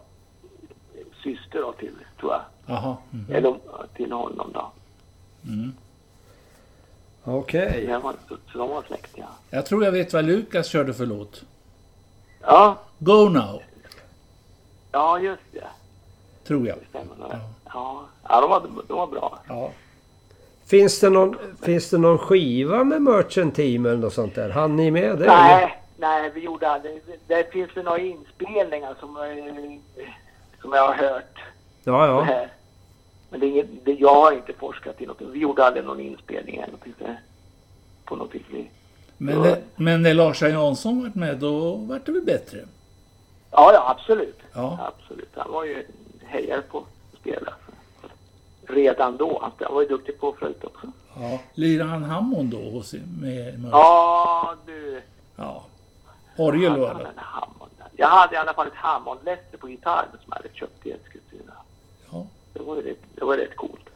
syster 1.22 1.58
då 1.60 1.72
till, 1.72 1.94
tror 2.20 2.32
jag. 2.32 2.42
Jaha. 2.66 2.96
Mm. 3.12 3.34
Eller 3.34 3.56
till 3.96 4.12
honom 4.12 4.50
då. 4.54 4.70
Okej. 7.24 7.86
Det 7.86 7.98
var, 7.98 8.14
så, 8.28 8.58
de 8.58 8.68
var 8.70 8.82
släkt, 8.82 9.10
ja. 9.14 9.26
Jag 9.50 9.66
tror 9.66 9.84
jag 9.84 9.92
vet 9.92 10.12
vad 10.12 10.24
Lukas 10.24 10.66
körde 10.66 10.94
för 10.94 11.06
låt. 11.06 11.42
Ja, 12.40 12.78
Go 12.98 13.28
Now, 13.28 13.62
ja 14.92 15.18
just 15.18 15.42
det. 15.52 15.66
tror 16.46 16.66
jag. 16.68 16.78
Det 16.78 16.86
stämmer 16.88 17.16
nog. 17.16 17.32
Ja, 17.64 18.04
ja 18.28 18.40
de, 18.40 18.50
var, 18.50 18.68
de 18.88 18.96
var 18.96 19.06
bra. 19.06 19.38
Ja. 19.48 19.70
Finns 20.66 21.00
det, 21.00 21.10
någon, 21.10 21.36
finns 21.62 21.90
det 21.90 21.98
någon 21.98 22.18
skiva 22.18 22.84
med 22.84 23.02
Merchant 23.02 23.54
Team 23.54 23.86
eller 23.86 23.96
något 23.96 24.12
sånt 24.12 24.34
där? 24.34 24.50
Han 24.50 24.76
ni 24.76 24.90
med 24.90 25.02
det? 25.18 25.24
eller? 25.24 25.26
Nej, 25.26 25.78
nej, 25.96 26.30
vi 26.34 26.40
gjorde 26.40 26.68
aldrig. 26.68 27.00
Det, 27.06 27.34
det 27.36 27.52
finns 27.52 27.76
väl 27.76 27.84
några 27.84 27.98
inspelningar 27.98 28.94
som, 29.00 29.16
eh, 29.16 30.04
som 30.62 30.72
jag 30.72 30.86
har 30.88 30.94
hört. 30.94 31.38
Ja, 31.84 32.06
ja. 32.06 32.46
Men 33.30 33.40
det 33.40 33.46
är 33.60 33.66
det, 33.84 33.92
jag 33.92 34.14
har 34.14 34.32
inte 34.32 34.52
forskat 34.52 35.00
i 35.02 35.06
något. 35.06 35.20
Vi 35.32 35.38
gjorde 35.38 35.64
aldrig 35.64 35.84
någon 35.86 36.00
inspelning 36.00 36.54
eller 36.56 36.66
någonting 36.66 36.94
så 36.98 37.04
här. 37.06 37.20
På 38.04 38.16
något 38.16 38.34
vis. 38.34 38.42
Vi- 38.50 38.70
Men, 39.18 39.38
när- 39.42 39.60
men 39.76 40.02
när 40.02 40.14
Lars 40.14 40.42
Jansson 40.42 41.02
var 41.02 41.10
med, 41.14 41.38
då 41.38 41.74
var 41.74 42.00
det 42.04 42.12
väl 42.12 42.22
bättre? 42.22 42.58
Ja, 43.50 43.70
ja, 43.74 43.90
absolut. 43.98 44.38
Ja. 44.54 44.92
Absolut. 44.98 45.28
Han 45.36 45.52
var 45.52 45.64
ju 45.64 45.86
hejare 46.24 46.62
på 46.70 46.78
att 46.78 47.18
spela. 47.20 47.52
Redan 48.68 49.16
då. 49.16 49.52
Han 49.60 49.74
var 49.74 49.82
ju 49.82 49.88
duktig 49.88 50.20
på 50.20 50.32
flöjt 50.32 50.64
också. 50.64 50.86
Ja. 51.20 51.38
Lirade 51.54 51.90
han 51.90 52.04
Hammond 52.04 52.50
då 52.50 52.70
hos, 52.70 52.92
med, 52.92 53.60
med 53.60 53.70
Ja, 53.72 54.54
du. 54.66 55.02
ja. 55.36 55.64
Orgel 56.36 56.80
var 56.80 56.94
det. 56.94 57.08
Jag 57.96 58.08
hade 58.08 58.34
i 58.34 58.38
alla 58.38 58.54
fall 58.54 58.66
ett 58.66 58.74
Hammond-läster 58.74 59.58
på 59.58 59.68
gitarr 59.68 60.06
som 60.10 60.20
jag 60.26 60.36
hade 60.36 60.48
köpt 60.54 60.86
i 60.86 60.90
Eskilstuna. 60.90 61.52
Ja. 62.12 62.26
Det 62.52 62.62
var 62.62 62.76
ju 62.76 62.82
rätt, 62.82 63.02
det 63.14 63.24
var 63.24 63.36
rätt 63.36 63.56
coolt. 63.56 63.88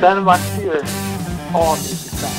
Sen 0.00 0.24
vart 0.24 0.40
det 0.56 0.62
ju 0.62 0.72
istället. 1.74 2.34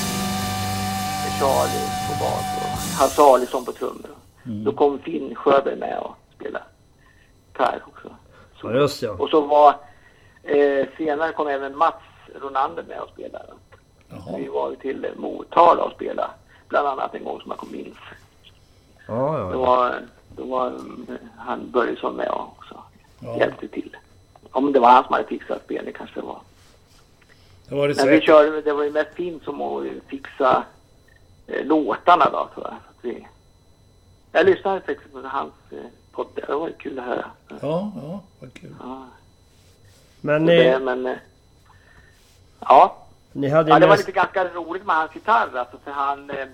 Med 1.24 1.32
Charlie 1.40 1.88
på 2.08 2.14
bas 2.24 2.58
och 2.58 3.00
Hasse 3.00 3.22
Alisson 3.22 3.66
på 3.66 3.72
trummor. 3.72 4.10
Då 4.44 4.72
kom 4.72 5.00
Finn 5.00 5.36
Sjöberg 5.36 5.76
med 5.76 6.00
och 6.00 6.16
spelade 6.36 6.66
gitarr 7.62 7.82
också. 7.88 8.16
Ja, 8.64 8.74
just 8.74 9.02
ja. 9.02 9.12
Och 9.12 9.30
så 9.30 9.42
var 9.42 9.76
eh, 10.44 10.88
senare 10.98 11.32
kom 11.32 11.48
även 11.48 11.78
Mats 11.78 11.96
Ronander 12.42 12.84
med 12.84 13.00
och 13.00 13.10
spelade. 13.10 13.54
Jaha. 14.10 14.38
Vi 14.38 14.48
var 14.48 14.76
till 14.76 15.08
Motala 15.18 15.84
och 15.84 15.92
spelade. 15.92 16.30
Bland 16.68 16.88
annat 16.88 17.16
en 17.16 17.24
gång 17.24 17.42
som 17.42 17.52
jag 17.52 17.60
kom 17.60 17.72
minns. 17.72 17.98
Ja, 19.08 19.50
Då 19.54 19.60
ja. 19.60 19.66
var, 19.66 19.96
då 20.36 20.44
var 20.44 20.68
eh, 20.68 21.16
han 21.38 21.72
Börjesson 21.72 22.16
med 22.16 22.30
också. 22.32 22.76
Ja. 23.20 23.38
Hjälpte 23.38 23.68
till. 23.68 23.98
Om 24.52 24.74
det 24.74 24.80
var 24.80 24.90
han 24.90 25.04
som 25.04 25.14
hade 25.14 25.28
fixat 25.28 25.64
spelning 25.64 25.94
kanske 25.94 26.20
det 26.20 26.26
var. 26.26 26.41
Det 27.72 27.78
var 27.78 27.88
det 27.88 27.96
Men 27.98 28.10
vi 28.10 28.22
körde, 28.22 28.62
det 28.62 28.74
var 28.74 28.84
ju 28.84 28.92
mest 28.92 29.14
fint 29.14 29.44
som 29.44 29.62
att 29.62 29.84
fixa 30.08 30.64
eh, 31.48 31.66
låtarna 31.66 32.26
då 32.26 32.50
tror 32.54 32.66
jag. 32.68 32.74
Så 32.74 32.90
att 32.90 32.98
vi, 33.02 33.28
jag 34.32 34.46
lyssnade 34.46 34.82
faktiskt 34.82 35.14
på 35.14 35.22
hans 35.28 35.54
eh, 35.72 35.78
podd. 36.12 36.28
Det 36.36 36.54
var 36.56 36.68
ju 36.68 36.74
kul 36.74 37.00
att 37.00 37.06
höra. 37.06 37.26
Ja, 37.50 37.92
ja, 38.02 38.22
vad 38.40 38.54
kul. 38.54 38.76
Ja, 38.80 39.06
Men 40.22 40.46
det, 40.46 40.80
ni, 40.80 40.86
men, 40.86 41.06
eh, 41.06 41.18
ja. 42.60 42.98
ni 43.32 43.50
hade 43.50 43.70
ja, 43.70 43.80
det 43.80 43.86
var 43.88 43.94
mest... 43.96 44.08
lite 44.08 44.20
ganska 44.20 44.48
roligt 44.48 44.86
med 44.86 44.96
hans 44.96 45.16
gitarr 45.16 45.58
alltså, 45.58 45.78
för 45.84 45.92
han, 45.92 46.30
eh, 46.30 46.48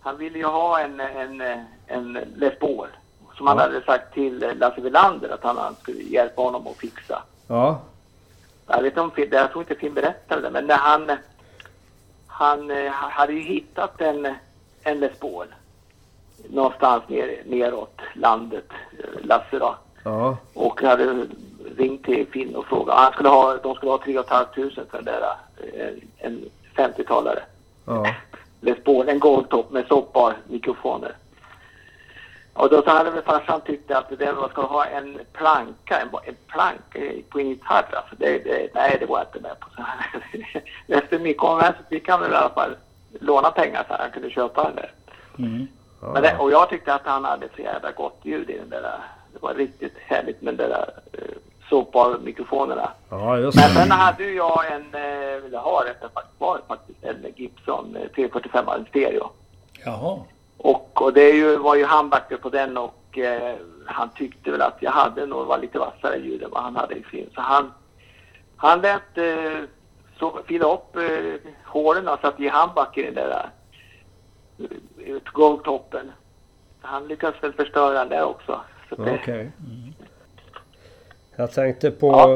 han 0.00 0.16
ville 0.16 0.38
ju 0.38 0.46
ha 0.46 0.80
en, 0.80 1.00
en, 1.00 1.40
eh, 1.40 1.58
en 1.86 2.12
Les 2.12 2.58
Paul. 2.58 2.88
Som 3.36 3.46
han 3.46 3.56
Ja. 3.56 3.62
hade 3.62 3.82
sagt 3.82 4.14
till 4.14 4.42
eh, 4.42 4.54
Lasse 4.54 4.80
Wilander 4.80 5.28
att 5.28 5.42
han, 5.42 5.56
han 5.56 5.74
skulle 5.74 6.02
hjälpa 6.02 6.42
honom 6.42 6.66
att 6.66 6.76
fixa. 6.76 7.22
Ja. 7.46 7.80
Jag 8.66 8.82
vet 8.82 8.96
inte 8.96 9.00
om 9.00 9.12
jag 9.30 9.50
tror 9.50 9.62
inte 9.62 9.74
Finn 9.74 9.94
berättade 9.94 10.42
det, 10.42 10.50
men 10.50 10.66
när 10.66 10.76
han, 10.76 11.10
han 12.26 12.70
eh, 12.70 12.92
hade 12.92 13.32
ju 13.32 13.40
hittat 13.40 14.00
en, 14.00 14.34
en 14.82 15.00
Les 15.00 15.18
Paul 15.18 15.46
någonstans 16.50 17.08
ner, 17.08 17.42
neråt 17.46 18.00
landet, 18.14 18.68
eh, 18.98 19.26
Lasse 19.26 19.58
då. 19.58 19.76
Ja. 20.04 20.36
Och 20.54 20.82
hade 20.82 21.26
ringt 21.76 22.04
till 22.04 22.26
Finn 22.26 22.56
och 22.56 22.66
frågat. 22.66 22.98
Han 22.98 23.12
skulle 23.12 23.28
ha, 23.28 23.56
de 23.56 23.74
skulle 23.74 23.92
ha 23.92 23.98
3 23.98 24.22
500 24.22 24.82
för 24.90 25.02
den 25.02 25.04
där, 25.04 25.22
eh, 25.56 25.94
en 26.18 26.50
50-talare. 26.76 27.42
Ja. 27.86 28.06
Les 28.60 28.84
Paul, 28.84 29.08
en 29.08 29.18
goldtop 29.18 29.70
med 29.70 29.86
soppar 29.86 30.36
mikrofoner. 30.48 31.12
Och 32.54 32.70
då 32.70 32.82
så 32.82 32.90
hade 32.90 33.10
väl 33.10 33.22
farsan 33.22 33.60
tyckt 33.60 33.90
att 33.90 34.08
det 34.08 34.16
där, 34.16 34.32
man 34.32 34.48
ska 34.48 34.62
ha 34.62 34.84
en 34.84 35.18
planka, 35.32 36.00
en, 36.00 36.08
en 36.24 36.36
planka 36.46 37.22
på 37.30 37.40
en 37.40 37.48
gitarr. 37.48 37.94
Alltså 37.94 38.14
det, 38.18 38.38
det, 38.38 38.74
nej, 38.74 38.96
det 39.00 39.06
var 39.06 39.18
jag 39.18 39.26
inte 39.26 39.48
med 39.48 39.60
på. 39.60 39.68
Så 39.76 39.82
här. 39.82 40.22
Efter 40.88 41.18
så 41.18 41.84
fick 41.90 42.08
han 42.08 42.20
väl 42.20 42.32
i 42.32 42.34
alla 42.34 42.54
fall 42.54 42.76
låna 43.20 43.50
pengar 43.50 43.84
så 43.88 43.94
att 43.94 44.00
han 44.00 44.10
kunde 44.10 44.30
köpa 44.30 44.64
den 44.64 44.76
där. 44.76 44.92
Mm. 45.38 45.66
Men 46.00 46.22
det, 46.22 46.36
och 46.38 46.52
jag 46.52 46.68
tyckte 46.68 46.94
att 46.94 47.06
han 47.06 47.24
hade 47.24 47.48
så 47.56 47.62
jävla 47.62 47.90
gott 47.90 48.20
ljud 48.22 48.50
i 48.50 48.58
den 48.58 48.68
där. 48.68 48.98
Det 49.32 49.42
var 49.42 49.54
riktigt 49.54 49.94
härligt 50.06 50.42
med 50.42 50.54
den 50.54 50.70
där 50.70 50.90
uh, 51.18 51.34
soppar-mikrofonerna. 51.68 52.90
Ja, 53.10 53.36
Men 53.36 53.52
sen 53.52 53.90
hade 53.90 54.24
ju 54.24 54.34
jag 54.34 54.72
en, 54.72 54.94
eh, 54.94 55.46
eller 55.46 55.58
har 55.58 55.84
sagt 56.14 56.28
var 56.38 56.60
faktiskt, 56.68 57.04
en 57.04 57.26
Gibson 57.36 57.96
eh, 57.96 58.08
345 58.14 58.68
en 58.68 58.86
stereo. 58.86 59.30
Jaha. 59.84 60.18
Och, 60.62 61.02
och 61.02 61.12
det 61.12 61.22
är 61.30 61.34
ju, 61.34 61.56
var 61.56 61.74
ju 61.76 61.84
handbacker 61.84 62.36
på 62.36 62.48
den 62.48 62.76
och 62.76 63.18
eh, 63.18 63.54
han 63.86 64.08
tyckte 64.16 64.50
väl 64.50 64.62
att 64.62 64.76
jag 64.80 64.90
hade 64.90 65.26
nog 65.26 65.46
var 65.46 65.58
lite 65.58 65.78
vassare 65.78 66.16
ljud 66.16 66.42
än 66.42 66.50
vad 66.50 66.62
han 66.62 66.76
hade 66.76 66.94
i 66.94 67.04
sin. 67.10 67.30
Så 67.34 67.40
han, 67.40 67.72
han 68.56 68.80
lät 68.80 69.18
eh, 69.18 69.58
så, 70.18 70.38
fila 70.46 70.74
upp 70.74 70.96
eh, 70.96 71.50
håren 71.66 72.08
och 72.08 72.18
satte 72.20 72.42
i 72.44 72.48
handbacken 72.48 73.04
i 73.04 73.10
den 73.10 73.14
där 73.14 73.50
eh, 75.06 75.16
golvtoppen. 75.32 76.12
Han 76.80 77.08
lyckades 77.08 77.42
väl 77.42 77.52
förstöra 77.52 77.98
den 77.98 78.08
där 78.08 78.24
också. 78.24 78.60
Så 78.88 78.94
att 78.94 79.04
det- 79.04 79.18
Okej. 79.22 79.50
Jag 81.36 81.52
tänkte 81.52 81.90
på... 81.90 82.06
Ja. 82.08 82.34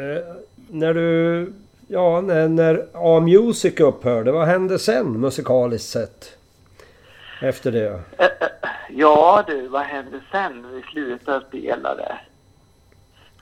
Eh, 0.00 0.34
när 0.70 0.94
du... 0.94 1.52
Ja, 1.88 2.20
när, 2.20 2.48
när 2.48 2.86
A-Music 2.94 3.80
upphörde. 3.80 4.32
Vad 4.32 4.46
hände 4.46 4.78
sen 4.78 5.20
musikaliskt 5.20 5.88
sett? 5.88 6.38
Efter 7.44 7.72
det? 7.72 8.02
Eh, 8.18 8.24
eh, 8.40 8.48
Ja 8.88 9.44
du, 9.46 9.68
vad 9.68 9.82
hände 9.82 10.20
sen 10.30 10.62
när 10.62 10.68
vi 10.68 10.82
slutade 10.82 11.46
spela 11.46 11.94
där? 11.94 12.28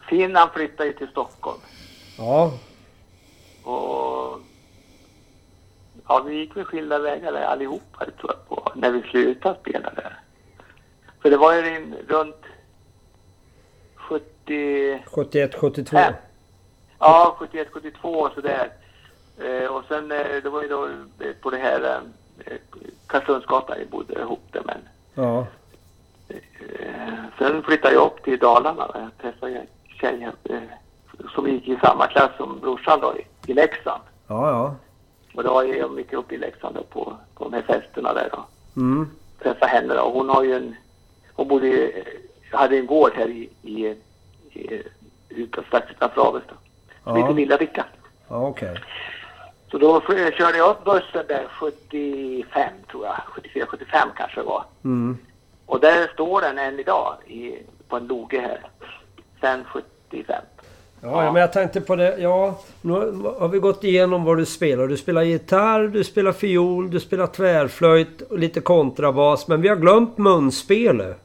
Finn 0.08 0.36
han 0.36 0.50
flyttade 0.50 0.88
ju 0.88 0.92
till 0.92 1.08
Stockholm. 1.08 1.60
Ja. 2.18 2.52
Och 3.64 4.40
ja, 6.08 6.22
vi 6.26 6.34
gick 6.34 6.56
väl 6.56 6.64
skilda 6.64 6.98
vägar 6.98 7.32
där 7.32 7.42
allihopa 7.42 8.04
tror 8.04 8.32
jag 8.32 8.48
på, 8.48 8.72
när 8.74 8.90
vi 8.90 9.02
slutade 9.02 9.58
spela 9.60 9.90
där. 9.90 10.18
För 11.22 11.30
det 11.30 11.36
var 11.36 11.54
ju 11.54 11.76
in, 11.76 11.94
runt 12.08 12.44
70... 13.94 15.02
71, 15.06 15.54
72. 15.54 15.96
Fem. 15.96 16.14
Ja, 16.98 17.36
71, 17.38 17.68
72 17.72 18.08
och 18.08 18.32
sådär. 18.34 18.72
Eh, 19.38 19.66
och 19.66 19.84
sen, 19.88 20.12
eh, 20.12 20.42
det 20.42 20.50
var 20.50 20.62
ju 20.62 20.68
då 20.68 20.86
eh, 20.86 21.32
på 21.40 21.50
det 21.50 21.56
här 21.58 22.00
Karlslundsgatan 23.06 23.76
bodde 23.90 24.20
ihop 24.20 24.42
där 24.52 24.62
men 24.66 24.78
Ja. 25.14 25.46
Eh, 26.28 26.38
Sen 27.38 27.62
flyttade 27.62 27.94
jag 27.94 28.06
upp 28.06 28.22
till 28.24 28.38
Dalarna 28.38 28.84
och 28.86 29.00
jag 29.00 29.08
träffade 29.20 29.52
en 29.58 29.66
tjej 30.00 30.28
eh, 30.44 30.58
som 31.34 31.48
gick 31.48 31.68
i 31.68 31.76
samma 31.82 32.06
klass 32.06 32.30
som 32.36 32.60
brorsan 32.60 33.00
då 33.00 33.14
i, 33.46 33.52
Leksand. 33.54 34.02
Ja, 34.28 34.50
ja. 34.50 34.74
Och 35.34 35.42
då 35.44 35.54
var 35.54 35.62
jag 35.62 35.90
mycket 35.92 36.14
uppe 36.18 36.34
i 36.34 36.38
Leksand 36.38 36.74
då 36.74 36.82
på, 36.82 37.16
på 37.34 37.44
de 37.44 37.52
här 37.52 37.62
festerna 37.62 38.12
där 38.14 38.28
då. 38.32 38.44
Mm. 38.80 39.10
Träffade 39.42 39.70
henne 39.72 39.94
då. 39.94 40.10
Hon 40.10 40.28
har 40.28 40.42
ju 40.42 40.54
en, 40.56 40.76
hon 41.32 41.48
bodde 41.48 41.66
i, 41.66 42.04
hade 42.52 42.76
en 42.78 42.86
gård 42.86 43.12
här 43.14 43.28
i, 43.28 43.50
i, 43.62 43.86
i 44.52 44.82
utan, 45.28 45.64
strax 45.64 45.90
utanför 45.90 46.20
Avesta. 46.20 46.54
Som 47.04 47.16
Ja. 47.16 47.22
heter 47.22 47.34
Lilla 47.34 47.56
Vicka. 47.56 47.84
Ja, 48.28 48.46
okej. 48.48 48.76
Så 49.72 49.78
då 49.78 50.00
körde 50.38 50.58
jag 50.58 50.70
upp 50.70 50.84
bussen 50.84 51.24
där 51.28 51.46
75 51.50 52.68
tror 52.90 53.04
jag, 53.06 53.14
74, 53.26 53.66
75 53.66 54.08
kanske 54.16 54.40
det 54.40 54.46
var. 54.46 54.64
Mm. 54.84 55.18
Och 55.66 55.80
där 55.80 56.10
står 56.12 56.40
den 56.40 56.58
än 56.58 56.80
idag 56.80 57.16
i, 57.26 57.54
på 57.88 57.96
en 57.96 58.06
loge 58.06 58.40
här. 58.40 58.60
Sen 59.40 59.64
75. 59.64 60.42
Ja, 61.00 61.24
ja, 61.24 61.32
men 61.32 61.40
jag 61.40 61.52
tänkte 61.52 61.80
på 61.80 61.96
det. 61.96 62.16
Ja, 62.18 62.60
nu 62.80 62.92
har 63.38 63.48
vi 63.48 63.58
gått 63.58 63.84
igenom 63.84 64.24
vad 64.24 64.38
du 64.38 64.46
spelar. 64.46 64.88
Du 64.88 64.96
spelar 64.96 65.22
gitarr, 65.22 65.88
du 65.88 66.04
spelar 66.04 66.32
fiol, 66.32 66.90
du 66.90 67.00
spelar 67.00 67.26
tvärflöjt 67.26 68.20
och 68.20 68.38
lite 68.38 68.60
kontrabas. 68.60 69.48
Men 69.48 69.62
vi 69.62 69.68
har 69.68 69.76
glömt 69.76 70.18
munspelet. 70.18 71.18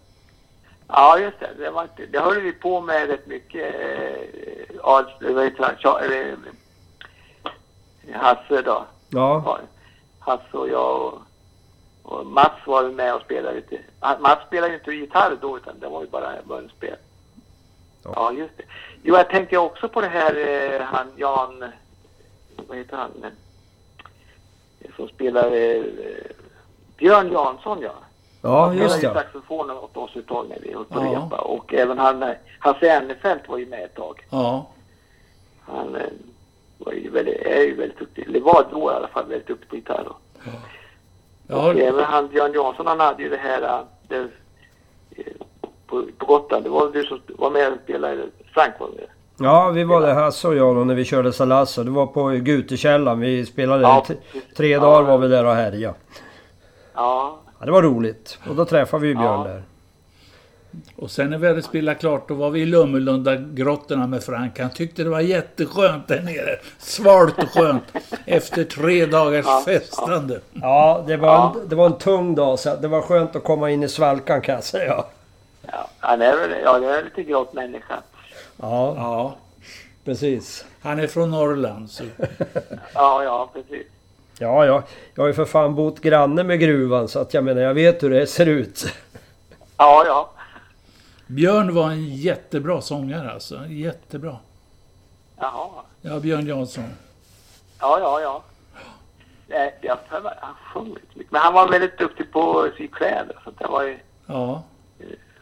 Ja, 0.87 1.19
just 1.19 1.39
det. 1.39 1.49
Det, 1.57 1.69
var 1.69 1.83
inte, 1.83 2.05
det 2.11 2.19
höll 2.19 2.41
vi 2.41 2.51
på 2.51 2.81
med 2.81 3.07
rätt 3.07 3.27
mycket. 3.27 3.75
Eh, 3.75 4.79
Ad, 4.83 5.11
vad 5.19 5.43
heter 5.43 5.63
han? 5.63 5.75
Tja- 5.75 6.01
eller, 6.05 6.29
eh, 6.29 6.35
Hasse 8.13 8.61
då. 8.61 8.85
Ja. 9.09 9.59
Hasse 10.19 10.57
och 10.57 10.69
jag 10.69 11.01
och, 11.01 11.21
och 12.03 12.25
Mats 12.25 12.67
var 12.67 12.83
med 12.89 13.15
och 13.15 13.21
spelade 13.21 13.55
lite. 13.55 13.79
Ah, 13.99 14.17
Mats 14.19 14.39
spelade 14.47 14.73
ju 14.73 14.79
inte 14.79 14.91
gitarr 14.91 15.37
då 15.41 15.57
utan 15.57 15.79
det 15.79 15.87
var 15.87 16.01
ju 16.01 16.07
bara 16.07 16.33
munspel. 16.45 16.95
Ja. 18.03 18.11
Ja, 18.15 18.31
just 18.31 18.57
det. 18.57 18.63
Jo, 19.03 19.15
jag 19.15 19.29
tänkte 19.29 19.57
också 19.57 19.89
på 19.89 20.01
det 20.01 20.07
här, 20.07 20.35
eh, 20.75 20.81
han 20.81 21.07
Jan, 21.15 21.65
vad 22.67 22.77
heter 22.77 22.97
han? 22.97 23.11
Eh, 23.23 24.89
Som 24.95 25.07
spelar 25.07 25.51
eh, 25.51 25.83
Björn 26.97 27.31
Jansson, 27.31 27.81
ja. 27.81 27.93
Ja, 28.41 28.65
Han 28.65 28.77
just 28.77 28.95
spelade 28.97 29.15
ju 29.15 29.19
ja. 29.19 29.23
saxofon 29.25 29.71
åt 29.71 29.97
oss 29.97 30.15
ett 30.15 30.27
tag 30.27 30.45
när 30.49 30.59
vi 30.61 30.73
höll 30.73 30.85
på 30.85 30.99
Ja. 31.03 31.11
repa. 31.25 31.37
Och 31.41 31.73
även 31.73 31.97
han, 31.97 32.23
eh, 32.23 32.35
Hasse 32.59 32.89
Ernefelt 32.89 33.49
var 33.49 33.57
ju 33.57 33.65
med 33.65 33.83
ett 33.83 33.95
tag. 33.95 34.25
Ja. 34.31 34.67
Han 35.65 35.97
var 36.77 36.93
ju 36.93 37.09
väldigt, 37.09 37.41
är 37.41 37.61
ju 37.63 37.75
väldigt 37.75 37.99
duktig, 37.99 38.27
eller 38.27 38.39
var 38.39 38.65
då 38.71 38.91
i 38.91 38.93
alla 38.95 39.07
fall 39.07 39.25
väldigt 39.25 39.47
duktig 39.47 39.69
på 39.69 39.75
gitarr. 39.75 40.03
då. 40.05 40.15
Jag 41.47 41.65
Och 41.65 41.79
även 41.79 42.03
han 42.03 42.27
Björn 42.27 42.53
Jansson, 42.53 42.87
han 42.87 42.99
hade 42.99 43.23
ju 43.23 43.29
det 43.29 43.37
här 43.37 43.61
eh, 43.61 43.79
det, 44.07 44.27
på, 45.87 46.03
på 46.17 46.25
Gotland. 46.25 46.63
Det 46.63 46.69
var 46.69 46.91
du 46.91 47.03
som 47.03 47.21
var 47.27 47.51
med 47.51 47.73
och 47.73 47.79
spelade, 47.83 48.23
Frank 48.53 48.73
var 48.79 48.87
med. 48.87 49.05
Ja, 49.39 49.69
vi 49.69 49.83
var 49.83 50.01
där 50.01 50.13
Hasse 50.13 50.47
och 50.47 50.55
jag 50.55 50.75
då 50.75 50.83
när 50.83 50.95
vi 50.95 51.05
körde 51.05 51.33
Salasso. 51.33 51.83
Det 51.83 51.91
var 51.91 52.07
på 52.07 52.27
Gutekällan. 52.27 53.19
Vi 53.19 53.45
spelade 53.45 53.81
Ja, 53.81 54.05
tre 54.57 54.67
Ja. 54.67 54.79
dagar 54.79 55.01
var 55.07 55.17
vi 55.17 55.27
där 55.27 55.45
och 55.45 55.53
härjade. 55.53 55.77
Ja, 55.77 55.93
Ja, 56.93 57.65
det 57.65 57.71
var 57.71 57.81
roligt. 57.81 58.39
Och 58.49 58.55
då 58.55 58.65
träffade 58.65 59.03
vi 59.07 59.15
Björn 59.15 59.25
Ja. 59.39 59.43
där. 59.47 59.63
Och 60.95 61.11
sen 61.11 61.29
när 61.29 61.37
vi 61.37 61.47
hade 61.47 61.61
spelat 61.61 61.99
klart, 61.99 62.27
då 62.27 62.33
var 62.33 62.49
vi 62.49 62.59
i 62.61 62.65
Lummelunda 62.65 63.35
grottorna 63.35 64.07
med 64.07 64.23
Frank. 64.23 64.59
Han 64.59 64.69
tyckte 64.69 65.03
det 65.03 65.09
var 65.09 65.19
jätteskönt 65.19 66.07
där 66.07 66.21
nere. 66.21 66.59
Svalt 66.77 67.37
och 67.43 67.49
skönt. 67.49 67.83
Efter 68.25 68.63
tre 68.63 69.05
dagars 69.05 69.45
Ja, 69.45 69.61
festande. 69.65 70.39
Ja, 70.53 71.03
det 71.07 71.17
var, 71.17 71.27
Ja. 71.27 71.55
En, 71.61 71.69
det 71.69 71.75
var 71.75 71.85
en 71.85 71.97
tung 71.97 72.35
dag 72.35 72.59
så 72.59 72.75
det 72.75 72.87
var 72.87 73.01
skönt 73.01 73.35
att 73.35 73.43
komma 73.43 73.69
in 73.71 73.83
i 73.83 73.89
svalkan 73.89 74.41
kan 74.41 74.55
jag 74.55 74.63
säga. 74.63 75.03
ja. 75.71 75.89
Han 75.99 76.21
är 76.21 76.37
väl, 76.37 76.49
ja, 76.63 76.79
det 76.79 76.87
är 76.87 77.03
lite 77.03 77.23
grått 77.23 77.53
människa. 77.53 77.95
Ja. 78.57 78.93
Ja. 78.97 79.35
Precis. 80.05 80.65
Han 80.81 80.99
är 80.99 81.07
från 81.07 81.31
Norrland. 81.31 81.89
Så. 81.91 82.03
Ja, 82.93 83.23
ja, 83.23 83.49
precis. 83.53 83.87
Ja, 84.39 84.65
ja. 84.65 84.83
Jag 85.15 85.23
har 85.23 85.27
ju 85.27 85.33
för 85.33 85.45
fan 85.45 85.75
bott 85.75 85.99
granne 85.99 86.43
med 86.43 86.59
gruvan 86.59 87.07
så 87.07 87.19
att 87.19 87.33
jag 87.33 87.43
menar 87.43 87.61
jag 87.61 87.73
vet 87.73 88.03
hur 88.03 88.09
det 88.09 88.27
ser 88.27 88.45
ut. 88.45 88.85
Ja, 89.77 90.03
ja. 90.05 90.29
Björn 91.27 91.75
var 91.75 91.91
en 91.91 92.15
jättebra 92.15 92.81
sångare 92.81 93.31
alltså. 93.31 93.65
Jättebra. 93.67 94.37
Jaha. 95.37 95.69
Ja, 96.01 96.19
Björn 96.19 96.47
Jansson. 96.47 96.83
Ja, 97.79 97.99
ja, 97.99 98.21
ja. 98.21 98.43
Jag 99.81 99.97
för 100.09 100.33
han 100.41 100.53
sjöng 100.55 100.87
inte 100.87 101.01
mycket. 101.13 101.31
Men 101.31 101.41
han 101.41 101.53
var 101.53 101.69
väldigt 101.69 101.97
duktig 101.97 102.31
på 102.31 102.59
att 102.59 102.73
sy 102.75 102.87
kläder. 102.87 103.39
Så 103.43 103.51
det 103.51 103.67
var 103.67 103.83
ju 103.83 103.97
Ja, 104.25 104.63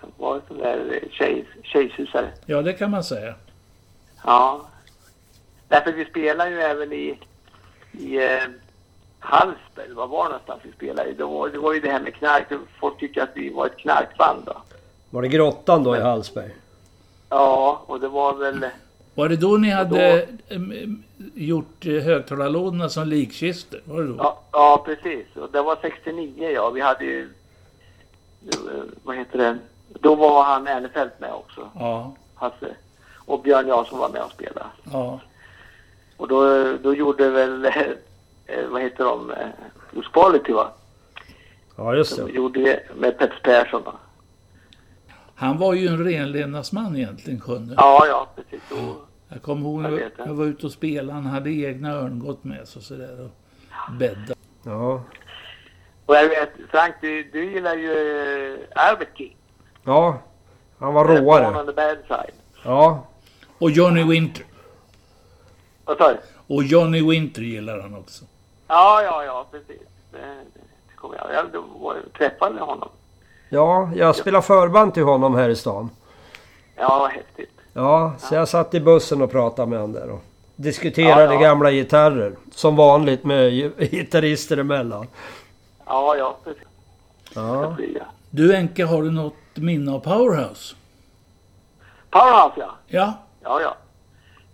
han 0.02 0.12
var 0.18 0.36
en 0.36 0.42
sån 0.48 0.58
där 0.58 1.00
tjej, 1.12 1.46
tjejsusare. 1.64 2.32
ja 2.46 2.62
det 2.62 2.74
kan 2.74 2.92
man 2.92 3.04
säga. 3.04 3.36
Ja. 4.24 4.66
Därför 5.68 5.92
vi 5.92 6.06
spelar 6.06 6.48
ju 6.48 6.62
även 6.62 6.94
i, 6.94 7.20
i 7.92 8.18
eh, 8.26 8.44
Hallsberg. 9.20 9.94
Var 9.94 10.08
var 10.08 10.24
någonstans 10.26 10.60
vi 10.64 10.72
spelade? 10.72 11.14
Det 11.14 11.24
var, 11.24 11.50
det 11.50 11.58
var 11.58 11.74
ju 11.74 11.80
det 11.80 11.92
här 11.92 12.00
med 12.00 12.16
knark. 12.16 12.48
Folk 12.80 13.00
tyckte 13.00 13.24
att 13.24 13.30
vi 13.36 13.50
var 13.54 13.66
ett 13.66 13.78
knarkband 13.78 14.42
då. 14.46 14.62
Var 15.16 15.22
det 15.22 15.28
grottan 15.28 15.84
då 15.84 15.96
i 15.96 16.00
Hallsberg? 16.00 16.56
Ja, 17.30 17.82
och 17.88 18.00
det 18.00 18.08
var 18.08 18.34
väl... 18.34 18.66
Var 19.14 19.30
det 19.30 19.36
då 19.36 19.58
ni 19.58 19.70
hade 19.70 20.28
em, 20.48 20.72
em, 20.72 21.04
gjort 21.36 21.86
eh, 21.86 21.94
högtalarlådorna 22.04 22.90
som 22.90 23.08
likkistor? 23.08 23.82
Var 23.86 24.02
det 24.02 24.08
då? 24.08 24.16
Ja, 24.18 24.40
ja, 24.52 24.84
precis. 24.86 25.26
Och 25.36 25.50
det 25.52 25.62
var 25.62 25.78
69 25.82 26.50
ja. 26.50 26.70
Vi 26.70 26.82
hade 26.82 27.06
ju... 27.06 27.30
eh, 28.48 28.58
Vad 29.04 29.16
heter 29.16 29.38
det? 29.38 29.58
Då 30.00 30.16
var 30.16 30.44
han 30.44 30.68
Ernefelt 30.68 31.20
med 31.20 31.34
också. 31.34 31.70
Ja, 31.80 32.14
Hasse. 32.36 32.76
Och 33.26 33.42
Björn 33.42 33.68
Jansson 33.68 34.00
var 34.00 34.10
med 34.10 34.22
och 34.24 34.32
spelade. 34.32 34.66
ja. 34.92 35.20
Och 36.18 36.28
då, 36.28 36.74
då 36.84 36.94
gjorde 36.96 37.30
väl... 37.30 37.66
Eh, 38.48 38.66
vad 38.70 38.82
heter 38.82 39.04
de? 39.04 39.32
Eh, 39.32 40.02
Quality 40.14 40.54
va? 40.54 40.68
Ja, 41.76 41.96
just 41.96 42.18
De 42.18 42.26
det. 42.26 42.32
gjorde 42.32 42.60
det 42.60 42.84
med 42.96 43.18
Peps 43.18 43.42
Persson 43.44 43.84
va? 43.84 43.94
Han 45.36 45.58
var 45.58 45.74
ju 45.74 45.88
en 45.88 46.04
renlevnadsman 46.06 46.96
egentligen, 46.96 47.42
Sjunne. 47.42 47.74
Ja, 47.78 48.06
ja, 48.08 48.28
precis. 48.36 48.72
Och, 48.72 49.06
Jag 49.30 49.42
kommer 49.42 49.62
ihåg 49.70 49.82
när 49.82 50.12
jag 50.18 50.34
var 50.34 50.46
ute 50.46 50.66
och 50.66 50.72
spelade. 50.72 51.14
Han 51.14 51.26
hade 51.26 51.50
egna 51.50 51.92
örngott 51.94 52.44
med 52.44 52.68
sig 52.68 52.80
och 52.80 52.84
sådär. 52.84 53.22
Och 53.22 53.32
bädda. 54.00 54.34
Ja. 54.64 55.04
och 56.06 56.16
jag 56.16 56.30
vet, 56.30 56.50
Frank, 56.72 56.96
du, 57.02 57.24
du 57.24 57.52
gillar 57.54 57.76
ju 57.76 57.92
eh, 58.54 58.60
Albert 58.90 59.18
King. 59.18 59.36
Ja. 59.84 60.20
Han 60.80 60.94
var 60.94 61.06
råare. 61.06 61.60
on 61.60 61.66
the 61.66 61.74
bad 61.74 61.98
side. 62.08 62.34
Ja. 62.64 63.08
Och 63.58 63.72
Johnny 63.72 64.04
Winter. 64.04 64.46
Vad 65.86 65.98
sa 65.98 66.12
du? 66.12 66.18
Och 66.56 66.64
Johnny 66.64 67.10
Winter 67.10 67.42
gillar 67.42 67.80
han 67.80 67.96
också. 67.96 68.26
Ja, 68.68 69.02
ja, 69.04 69.24
ja, 69.26 69.48
precis. 69.52 69.82
Det, 70.12 70.18
det 70.90 70.96
kommer 70.96 71.16
jag. 71.18 71.34
Jag 71.34 71.62
var- 71.80 71.96
träffade 72.18 72.60
honom. 72.60 72.90
Ja, 73.56 73.90
jag 73.96 74.16
spelar 74.16 74.42
förband 74.42 74.94
till 74.94 75.04
honom 75.04 75.36
här 75.36 75.50
i 75.50 75.56
stan. 75.56 75.90
Ja, 76.76 77.00
vad 77.00 77.10
häftigt. 77.12 77.50
Ja, 77.74 78.14
så 78.20 78.36
jag 78.36 78.48
satt 78.48 78.74
i 78.74 78.80
bussen 78.80 79.22
och 79.22 79.32
pratade 79.32 79.70
med 79.70 79.80
honom 79.80 79.94
där 79.94 80.10
och 80.12 80.22
diskuterade 80.56 81.24
Ja, 81.24 81.34
ja. 81.34 81.40
gamla 81.40 81.72
gitarrer. 81.72 82.36
Som 82.52 82.76
vanligt 82.76 83.24
med 83.24 83.52
gi- 83.52 83.72
gitarrister 83.92 84.58
emellan. 84.58 85.08
Ja, 85.86 86.16
ja, 86.18 86.38
precis. 86.44 86.64
Ja. 87.36 87.64
Jag. 87.64 88.04
Du 88.30 88.56
Enke, 88.56 88.86
har 88.86 89.02
du 89.04 89.12
något 89.12 89.34
minne 89.56 89.92
av 89.92 90.00
Powerhouse? 90.00 90.76
Powerhouse, 92.10 92.54
ja. 92.58 92.70
Ja. 92.88 93.14
Ja, 93.44 93.62
ja. 93.62 93.76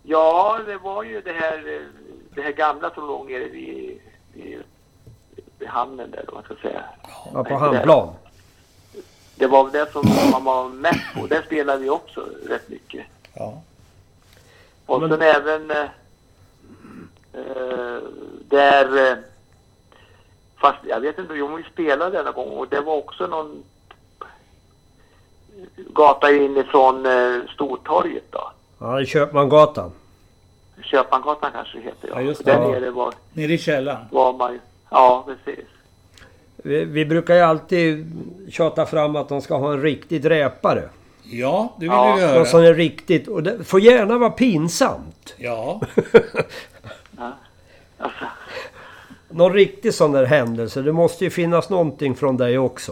Ja, 0.04 0.60
det 0.66 0.78
var 0.78 1.04
ju 1.04 1.22
det 1.22 1.32
här, 1.34 1.82
det 2.36 2.42
här 2.42 2.52
gamla 2.52 2.90
som 2.90 3.08
låg 3.08 3.32
nere 3.32 3.44
vid, 3.50 4.00
vid, 4.34 4.58
vid 5.60 5.68
hamnen 5.70 6.12
där, 6.12 6.24
vad 6.28 6.34
man 6.34 6.44
ska 6.44 6.56
säga. 6.70 6.84
ja, 7.34 7.44
på 7.44 7.56
handplan. 7.56 8.10
Det 9.42 9.48
var 9.48 9.64
väl 9.64 9.72
det 9.74 9.92
som 9.92 10.02
man 10.32 10.44
var 10.44 10.70
mest 10.70 11.14
på. 11.16 11.28
Där 11.28 11.42
spelade 11.42 11.80
vi 11.80 11.90
också 11.90 12.26
rätt 12.48 12.70
mycket. 12.70 13.06
Ja. 13.34 13.62
Och 14.86 15.02
Men- 15.02 15.10
sen 15.10 15.22
även 15.22 15.72
eh, 15.72 15.78
eh, 17.34 18.00
där... 18.50 19.12
Eh, 19.12 19.18
fast 20.58 20.78
jag 20.88 21.00
vet 21.00 21.20
inte, 21.20 21.42
om 21.42 21.56
vi 21.56 21.64
spelade 21.64 22.18
denna 22.18 22.32
gång 22.32 22.50
och 22.50 22.68
det 22.70 22.82
var 22.82 22.96
också 22.96 23.28
någon 23.28 23.64
gata 25.76 26.32
inifrån 26.32 27.06
eh, 27.06 27.42
Stortorget 27.54 28.32
då. 28.32 28.52
Ja, 28.80 29.02
i 29.02 29.06
Köpmangatan. 29.06 29.92
Köpmangatan 30.84 31.52
kanske 31.52 31.80
heter. 31.80 32.08
Ja. 32.10 32.14
Ja, 32.16 32.22
just 32.22 32.46
det. 32.46 32.52
Där 32.52 32.62
Ja. 32.62 32.68
nere 32.68 32.92
var, 32.92 33.14
Nere 33.34 33.54
i 33.54 33.58
källaren. 33.58 34.06
var 34.12 34.34
man. 34.34 34.60
Ja, 34.90 35.26
precis. 35.28 35.66
Vi, 36.62 36.86
vi 36.86 37.06
brukar 37.06 37.36
ju 37.36 37.42
alltid 37.42 38.12
tjata 38.52 38.86
fram 38.86 39.16
att 39.16 39.30
de 39.30 39.42
ska 39.42 39.58
ha 39.58 39.74
en 39.74 39.82
riktig 39.82 40.22
dräpare. 40.22 40.84
Ja, 41.24 41.74
det 41.78 41.82
vill 41.82 41.90
Ja, 41.92 42.16
vi 42.16 42.22
Någon 42.22 42.30
höra. 42.30 42.46
som 42.46 42.62
är 42.64 42.74
riktigt... 42.74 43.28
Och 43.28 43.44
det 43.44 43.64
får 43.64 43.80
gärna 43.80 44.18
vara 44.18 44.30
pinsamt. 44.30 45.34
Ja. 45.38 45.82
Ja. 47.18 47.32
Någon 49.30 49.54
riktig 49.54 49.94
sån 49.94 50.12
där 50.12 50.26
händelse. 50.26 50.82
Det 50.82 50.92
måste 50.92 51.24
ju 51.24 51.30
finnas 51.30 51.70
någonting 51.70 52.16
från 52.16 52.38
dig 52.38 52.58
också. 52.58 52.92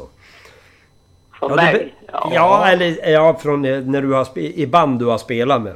från 1.40 1.50
Ja, 1.50 1.56
mig? 1.56 1.74
be- 1.74 1.90
ja. 2.34 2.68
eller 2.68 3.10
ja, 3.10 3.34
från 3.42 3.62
när 3.62 4.02
du 4.02 4.14
har 4.14 4.38
i 4.38 4.68
band 4.68 5.00
du 5.00 5.06
har 5.06 5.18
spelat 5.18 5.62
med. 5.62 5.76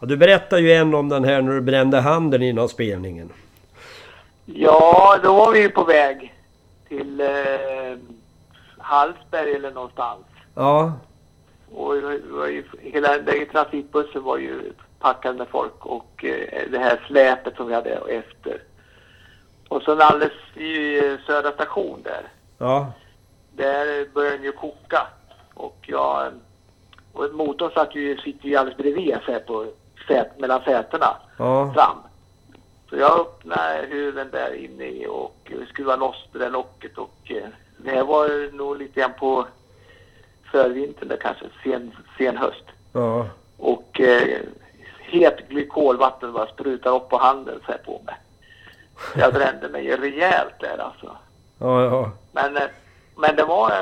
Ja, 0.00 0.06
du 0.06 0.16
berättade 0.16 0.62
ju 0.62 0.72
en 0.72 0.94
om 0.94 1.08
den 1.08 1.24
här 1.24 1.42
när 1.42 1.52
du 1.52 1.60
brände 1.60 2.00
handen 2.00 2.42
innan 2.42 2.68
spelningen. 2.68 3.30
Ja, 4.44 5.18
då 5.22 5.34
var 5.34 5.52
vi 5.52 5.60
ju 5.60 5.68
på 5.68 5.84
väg 5.84 6.33
till 6.88 7.20
eh, 7.20 7.98
Hallsberg 8.78 9.54
eller 9.54 9.70
någonstans. 9.70 10.24
Ja, 10.54 10.92
Och 11.74 11.94
det 11.94 12.18
var 12.30 12.46
ju, 12.46 12.64
hela 12.80 13.18
den 13.18 13.46
transitbussen 13.46 14.22
var 14.22 14.38
ju 14.38 14.72
packad 14.98 15.36
med 15.36 15.48
folk 15.48 15.86
och 15.86 16.24
eh, 16.24 16.70
det 16.70 16.78
här 16.78 17.00
släpet 17.06 17.56
som 17.56 17.66
vi 17.66 17.74
hade 17.74 17.90
efter. 17.90 18.62
Och 19.68 19.82
sen 19.82 20.00
alldeles 20.00 20.32
i 20.54 20.98
eh, 20.98 21.18
Södra 21.26 21.52
station 21.52 22.02
där, 22.02 22.22
ja, 22.58 22.92
där 23.52 24.14
började 24.14 24.36
den 24.36 24.44
ju 24.44 24.52
koka. 24.52 25.06
Och 25.54 25.78
jag, 25.82 26.32
och 27.12 27.34
motorn 27.34 27.70
satt 27.74 27.94
ju, 27.94 28.16
sitter 28.16 28.48
ju 28.48 28.56
alldeles 28.56 28.78
bredvid 28.78 29.18
så 29.26 29.32
här 29.32 29.40
på 29.40 29.66
sät, 30.08 30.38
mellan 30.38 30.60
sätena 30.64 31.16
ja. 31.38 31.72
fram. 31.72 31.96
Så 32.90 32.96
jag 32.96 33.20
öppnade 33.20 33.86
huven 33.90 34.30
där 34.30 34.54
inne 34.54 34.84
i 34.84 35.06
och 35.50 35.68
skruvade 35.68 36.00
loss 36.00 36.28
det 36.32 36.38
där 36.38 36.50
locket 36.50 36.98
och 36.98 37.16
eh, 37.24 37.48
det 37.76 37.90
här 37.90 38.04
var 38.04 38.52
nog 38.52 38.78
lite 38.78 39.00
grann 39.00 39.12
på 39.18 39.46
förvintern 40.50 41.08
där 41.08 41.16
kanske, 41.16 41.44
sen, 41.64 41.96
sen 42.18 42.36
höst. 42.36 42.64
ja. 42.92 43.26
Och 43.56 44.00
eh, 44.00 44.40
het 45.00 45.48
glykolvatten 45.48 46.32
bara 46.32 46.46
sprutar 46.46 46.96
upp 46.96 47.08
på 47.08 47.18
handen 47.18 47.60
så 47.66 47.72
här 47.72 47.78
på 47.78 48.02
mig. 48.06 48.14
Jag 49.16 49.32
brände 49.34 49.68
mig 49.68 49.84
ju 49.84 49.96
rejält 49.96 50.54
där 50.60 50.78
alltså. 50.78 51.16
Ja, 51.58 51.84
ja. 51.84 52.10
Men, 52.32 52.56
eh, 52.56 52.68
men 53.16 53.36
det 53.36 53.44
var, 53.44 53.72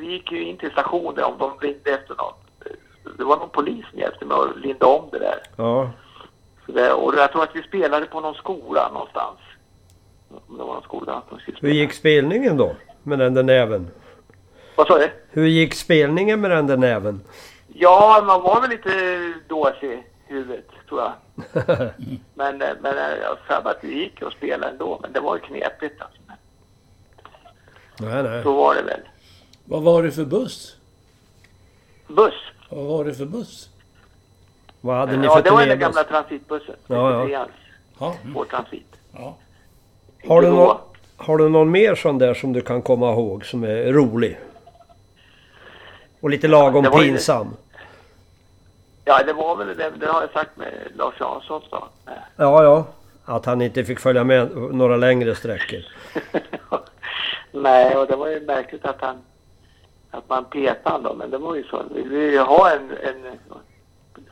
vi 0.00 0.06
gick 0.06 0.32
ju 0.32 0.42
in 0.42 0.56
till 0.56 0.70
stationen 0.70 1.24
om 1.24 1.38
de 1.38 1.58
ringde 1.60 1.90
efter 1.90 2.14
något. 2.14 2.38
Det 3.18 3.24
var 3.24 3.36
någon 3.36 3.48
polis 3.48 3.86
som 3.90 3.98
hjälpte 3.98 4.24
mig 4.24 4.36
att 4.36 4.60
linda 4.60 4.86
om 4.86 5.08
det 5.12 5.18
där. 5.18 5.42
ja. 5.56 5.90
Så 6.66 6.72
det, 6.72 6.92
och 6.92 7.14
jag 7.14 7.32
tror 7.32 7.42
att 7.42 7.56
vi 7.56 7.62
spelade 7.62 8.06
på 8.06 8.20
någon 8.20 8.34
skola 8.34 8.90
någonstans. 8.92 9.38
Om 10.48 10.58
det 10.58 10.64
var 10.64 10.74
någon 10.74 10.82
skola. 10.82 11.12
att 11.14 11.30
de 11.30 11.38
skulle 11.38 11.58
Hur 11.60 11.70
gick 11.74 11.92
spelningen 11.92 12.56
då? 12.56 12.76
Med 13.02 13.18
den 13.18 13.34
där 13.34 13.42
näven? 13.42 13.90
Vad 14.76 14.86
sa 14.86 14.98
du? 14.98 15.10
Hur 15.30 15.46
gick 15.46 15.74
spelningen 15.74 16.40
med 16.40 16.50
den 16.50 16.66
där 16.66 16.76
näven? 16.76 17.20
Ja, 17.74 18.22
man 18.26 18.42
var 18.42 18.60
väl 18.60 18.70
lite 18.70 19.32
dåsig 19.48 19.92
i 19.92 20.02
huvudet, 20.26 20.66
tror 20.88 21.00
jag. 21.00 21.12
Men, 22.34 22.62
eh, 22.62 22.68
men 22.80 22.98
eh, 22.98 23.02
jag 23.22 23.38
för 23.46 23.70
att 23.70 23.80
det 23.80 23.88
gick 23.88 24.22
att 24.22 24.32
spela 24.32 24.68
ändå. 24.70 24.98
Men 25.02 25.12
det 25.12 25.20
var 25.20 25.36
ju 25.36 25.40
knepigt 25.40 26.02
alltså. 26.02 26.18
Nej, 27.98 28.22
nej. 28.22 28.42
Så 28.42 28.52
var 28.54 28.74
det 28.74 28.82
väl. 28.82 29.00
Vad 29.64 29.82
var 29.82 30.02
det 30.02 30.10
för 30.10 30.24
buss? 30.24 30.76
Buss. 32.08 32.34
Vad 32.70 32.84
var 32.84 33.04
det 33.04 33.14
för 33.14 33.24
buss? 33.24 33.68
Vad 34.80 34.96
hade 34.96 35.16
ni 35.16 35.26
Ja, 35.26 35.36
för 35.36 35.42
det 35.42 35.50
var 35.50 35.66
den 35.66 35.78
gamla 35.78 36.04
transitbussen. 36.04 36.74
Ja, 36.86 37.12
ja. 37.12 37.24
93ans, 37.26 37.48
Ja. 37.98 38.14
Vår 38.34 38.44
transit. 38.44 38.96
ja. 39.12 39.36
Har 40.28 40.40
du, 40.42 40.46
Inte 40.48 40.58
nå- 40.60 40.66
då. 40.66 40.80
har 41.24 41.38
du 41.38 41.48
någon 41.48 41.70
mer 41.70 41.94
sån 41.94 42.18
där 42.18 42.34
som 42.34 42.52
du 42.52 42.60
kan 42.60 42.82
komma 42.82 43.12
ihåg 43.12 43.44
som 43.46 43.64
är 43.64 43.92
rolig? 43.92 44.38
Och 46.20 46.30
lite 46.30 46.48
lagom 46.48 46.84
det 46.84 46.90
var 46.90 47.02
ju- 47.02 47.08
pinsam? 47.08 47.56
Ja, 49.04 49.22
det 49.26 49.32
var 49.32 49.56
väl 49.56 49.66
det. 49.76 49.90
Det 50.00 50.06
har 50.06 50.20
jag 50.20 50.30
sagt 50.30 50.56
med 50.56 50.72
Lars 50.94 51.14
Jansson 51.20 51.62
sa. 51.70 51.88
Ja, 52.36 52.62
ja. 52.64 52.84
Att 53.24 53.46
han 53.46 53.62
inte 53.62 53.84
fick 53.84 54.00
följa 54.00 54.24
med 54.24 54.50
några 54.56 54.96
längre 54.96 55.34
sträckor. 55.34 55.80
Nej, 57.52 57.96
och 57.96 58.06
det 58.06 58.16
var 58.16 58.28
ju 58.28 58.40
märkligt 58.40 58.84
att 58.84 59.00
han 59.00 59.16
att 60.10 60.28
man 60.28 60.44
petade 60.44 60.90
honom. 60.96 61.18
Men 61.18 61.30
det 61.30 61.38
var 61.38 61.54
ju 61.54 61.64
så. 61.64 61.82
Vi 61.94 62.02
ville 62.02 62.32
ju 62.32 62.38
ha 62.38 62.70
en, 62.70 62.90
en 63.02 63.38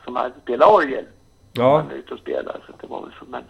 som 0.05 0.15
hade 0.15 0.33
spelat 0.43 0.69
orgel 0.69 1.05
Ja. 1.53 1.77
Man 1.77 1.91
är 1.91 1.95
ute 1.95 2.13
och 2.13 2.19
spelar. 2.19 2.63
Så 2.67 2.73
det 2.81 2.87
var 2.87 3.01
väl 3.01 3.11
så, 3.19 3.25
men... 3.27 3.43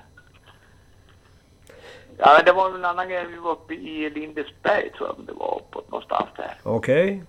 Ja, 2.23 2.41
det 2.45 2.51
var 2.51 2.69
väl 2.69 2.79
en 2.79 2.85
annan 2.85 3.09
grej. 3.09 3.25
Vi 3.25 3.37
var 3.37 3.51
uppe 3.51 3.73
i 3.73 4.09
Lindesberg 4.09 4.89
tror 4.91 5.07
jag 5.09 5.25
det 5.27 5.33
var 5.33 5.55
uppåt 5.55 5.91
någonstans 5.91 6.29
där. 6.37 6.57
Okej. 6.63 7.23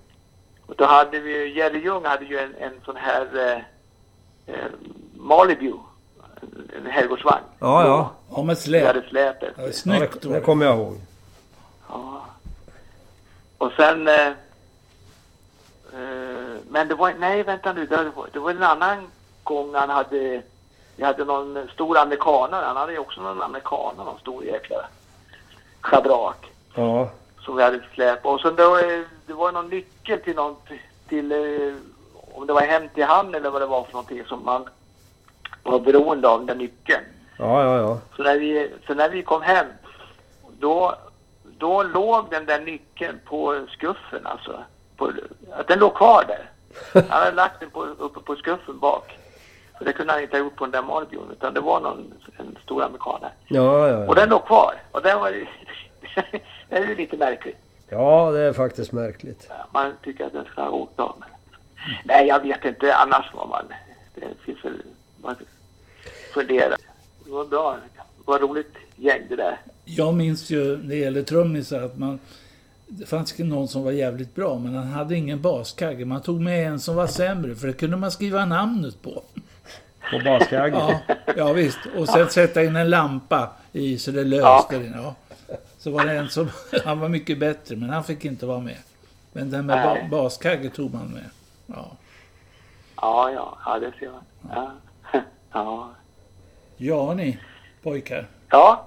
Och 0.66 0.74
då 0.76 0.85
hade 0.85 1.20
vi, 1.20 1.52
Jerry 1.59 1.78
Ljung 1.78 2.05
hade 2.05 2.24
ju 2.24 2.38
en, 2.38 2.55
en 2.55 2.81
sån 2.85 2.96
här 2.96 3.26
eh, 4.46 4.55
eh, 4.55 4.64
Malibu. 5.14 5.72
En, 6.42 6.70
en 6.76 6.87
herrgårdsvagn. 6.92 7.44
Ja, 7.59 7.85
ja. 7.87 8.11
Ja, 8.37 8.42
med 8.42 8.57
Vi 8.57 8.62
släp. 8.62 8.87
hade 8.87 9.02
släp 9.09 9.37
Ja, 9.42 9.48
efter. 9.48 9.62
ja 9.66 9.72
snyggt 9.72 10.22
det, 10.22 10.28
var 10.28 10.35
det 10.35 10.40
det. 10.40 10.44
kommer 10.44 10.66
jag 10.66 10.76
ihåg. 10.76 10.96
Ja. 11.88 12.26
Och 13.59 13.72
sen... 13.76 14.09
Eh, 14.09 14.26
eh, 15.92 16.57
men 16.68 16.88
det 16.88 16.94
var... 16.94 17.14
Nej, 17.18 17.42
vänta 17.42 17.72
nu. 17.72 17.87
Det 17.87 17.96
var, 18.16 18.28
det 18.33 18.38
var 18.38 18.50
en 18.50 18.62
annan 18.62 19.07
gång 19.42 19.74
han 19.74 19.90
hade... 19.90 20.42
Vi 20.96 21.05
hade 21.05 21.24
någon 21.24 21.68
stor 21.74 21.98
amerikanare. 21.98 22.64
Han 22.66 22.76
hade 22.76 22.92
ju 22.92 22.98
också 22.98 23.20
någon 23.20 23.42
amerikanare. 23.42 24.05
Någon 24.05 24.18
stor 24.18 24.44
jäkla 24.44 24.76
schabrak. 25.81 26.50
Ja. 26.74 27.11
Som 27.40 27.57
vi 27.57 27.62
hade 27.62 27.81
släp. 27.94 28.26
Och 28.26 28.40
sen 28.40 28.57
då, 28.57 28.76
eh, 28.76 29.00
det 29.26 29.33
var 29.33 29.52
någon 29.52 29.68
nyckel 29.68 30.20
till 30.20 30.37
någon... 30.37 30.57
Till... 31.09 31.33
Eh, 31.33 31.74
om 32.35 32.46
det 32.46 32.52
var 32.52 32.61
hem 32.61 32.88
till 32.94 33.05
han 33.05 33.35
eller 33.35 33.50
vad 33.50 33.62
det 33.62 33.66
var 33.66 33.85
för 33.85 33.92
någonting 33.92 34.24
som 34.24 34.44
man 34.44 34.68
var 35.62 35.81
beroende 35.81 36.28
av 36.28 36.46
den 36.46 36.59
nyckeln. 36.59 37.05
Ja, 37.38 37.64
ja, 37.64 37.76
ja. 37.76 37.98
Så 38.16 38.22
när 38.22 38.38
vi, 38.38 38.70
så 38.87 38.94
när 38.94 39.09
vi 39.09 39.22
kom 39.22 39.42
hem, 39.42 39.66
då, 40.59 40.94
då 41.59 41.83
låg 41.83 42.31
den 42.31 42.46
där 42.46 42.61
nyckeln 42.61 43.20
på 43.24 43.66
skuffen 43.70 44.26
alltså. 44.26 44.64
På, 44.96 45.12
att 45.52 45.68
den 45.68 45.78
låg 45.78 45.94
kvar 45.94 46.24
där. 46.28 46.50
Han 47.11 47.22
hade 47.22 47.37
lagt 47.37 47.61
den 47.61 47.70
på, 47.70 47.83
uppe 47.85 48.20
på 48.20 48.37
skuffen 48.37 48.78
bak. 48.78 49.18
Det 49.85 49.92
kunde 49.92 50.12
han 50.12 50.23
inte 50.23 50.37
ha 50.37 50.45
gjort 50.45 50.57
på 50.57 50.64
den 50.64 50.73
där 50.73 50.83
Marbion 50.83 51.31
utan 51.33 51.55
det 51.55 51.61
var 51.61 51.81
någon, 51.81 52.14
en 52.37 52.59
stor 52.64 52.83
amerikan 52.83 53.21
där. 53.21 53.33
Ja, 53.49 53.88
ja, 53.88 53.97
Och 53.97 54.16
ja. 54.16 54.21
den 54.21 54.29
låg 54.29 54.47
kvar. 54.47 54.75
Och 54.92 55.03
den 55.03 55.21
var 55.21 55.31
ju, 55.31 55.47
det 56.68 56.77
är 56.77 56.87
ju 56.87 56.97
lite 56.97 57.16
märkligt. 57.16 57.57
Ja, 57.88 58.31
det 58.31 58.40
är 58.40 58.53
faktiskt 58.53 58.92
märkligt. 58.92 59.51
Man 59.73 59.92
tycker 60.05 60.27
att 60.27 60.33
den 60.33 60.45
ska 60.45 60.62
ha 60.62 60.71
åkt 60.71 61.01
av. 61.01 61.16
Men, 61.21 61.29
nej, 62.05 62.27
jag 62.27 62.40
vet 62.40 62.64
inte 62.64 62.95
annars 62.95 63.31
vad 63.35 63.49
man... 63.49 63.64
Det 64.14 64.27
finns 64.45 64.64
väl... 64.64 64.83
Man 65.23 65.37
funderar. 66.35 66.77
Det 67.25 67.31
var 67.31 67.45
bra. 67.45 67.77
Det 67.97 68.03
var 68.25 68.38
roligt 68.38 68.75
gäng 68.97 69.23
det 69.29 69.37
där. 69.37 69.61
Jag 69.85 70.14
minns 70.14 70.51
ju 70.51 70.77
när 70.77 70.88
det 70.88 70.97
gäller 70.97 71.23
trummisar 71.23 71.83
att 71.83 71.99
man... 71.99 72.18
Det 72.87 73.07
fanns 73.07 73.40
ju 73.40 73.45
någon 73.45 73.68
som 73.68 73.85
var 73.85 73.92
jävligt 73.92 74.35
bra 74.35 74.59
men 74.59 74.75
han 74.75 74.87
hade 74.87 75.16
ingen 75.16 75.42
baskagge. 75.42 76.05
Man 76.05 76.23
tog 76.23 76.40
med 76.40 76.68
en 76.68 76.81
som 76.81 76.97
var 76.97 77.07
sämre 77.07 77.55
för 77.55 77.66
det 77.66 77.73
kunde 77.73 77.97
man 77.97 78.11
skriva 78.11 78.45
namnet 78.45 79.03
på. 79.03 79.23
På 80.12 80.18
baskaggen. 80.25 80.79
Ja, 80.79 81.01
ja 81.37 81.53
visst. 81.53 81.79
Och 81.96 82.09
sen 82.09 82.31
sätta 82.31 82.62
in 82.62 82.77
en 82.77 82.90
lampa 82.90 83.48
i 83.72 83.98
så 83.98 84.11
det 84.11 84.25
löste 84.25 84.79
den. 84.79 84.92
Ja. 84.96 85.14
Så 85.79 85.90
var 85.90 86.05
det 86.07 86.12
en 86.12 86.29
som... 86.29 86.48
Han 86.85 87.01
var 87.01 87.09
mycket 87.09 87.38
bättre 87.38 87.77
men 87.77 87.90
han 87.90 88.05
fick 88.05 88.25
inte 88.25 88.46
vara 88.46 88.59
med. 88.61 88.77
Men 89.33 89.51
den 89.51 89.66
med 89.66 89.83
ba 90.11 90.16
baskagge 90.22 90.70
tog 90.70 90.94
man 90.94 91.07
med. 91.09 91.25
Ja. 91.66 91.87
Ja, 92.96 93.31
ja, 93.31 93.59
ja 93.66 93.79
det 93.79 93.92
ser 93.98 94.11
man. 94.11 94.22
Ja. 94.55 94.70
Ja. 95.53 95.90
Ja 96.77 97.14
ni 97.14 97.38
pojkar. 97.83 98.27
ja, 98.51 98.87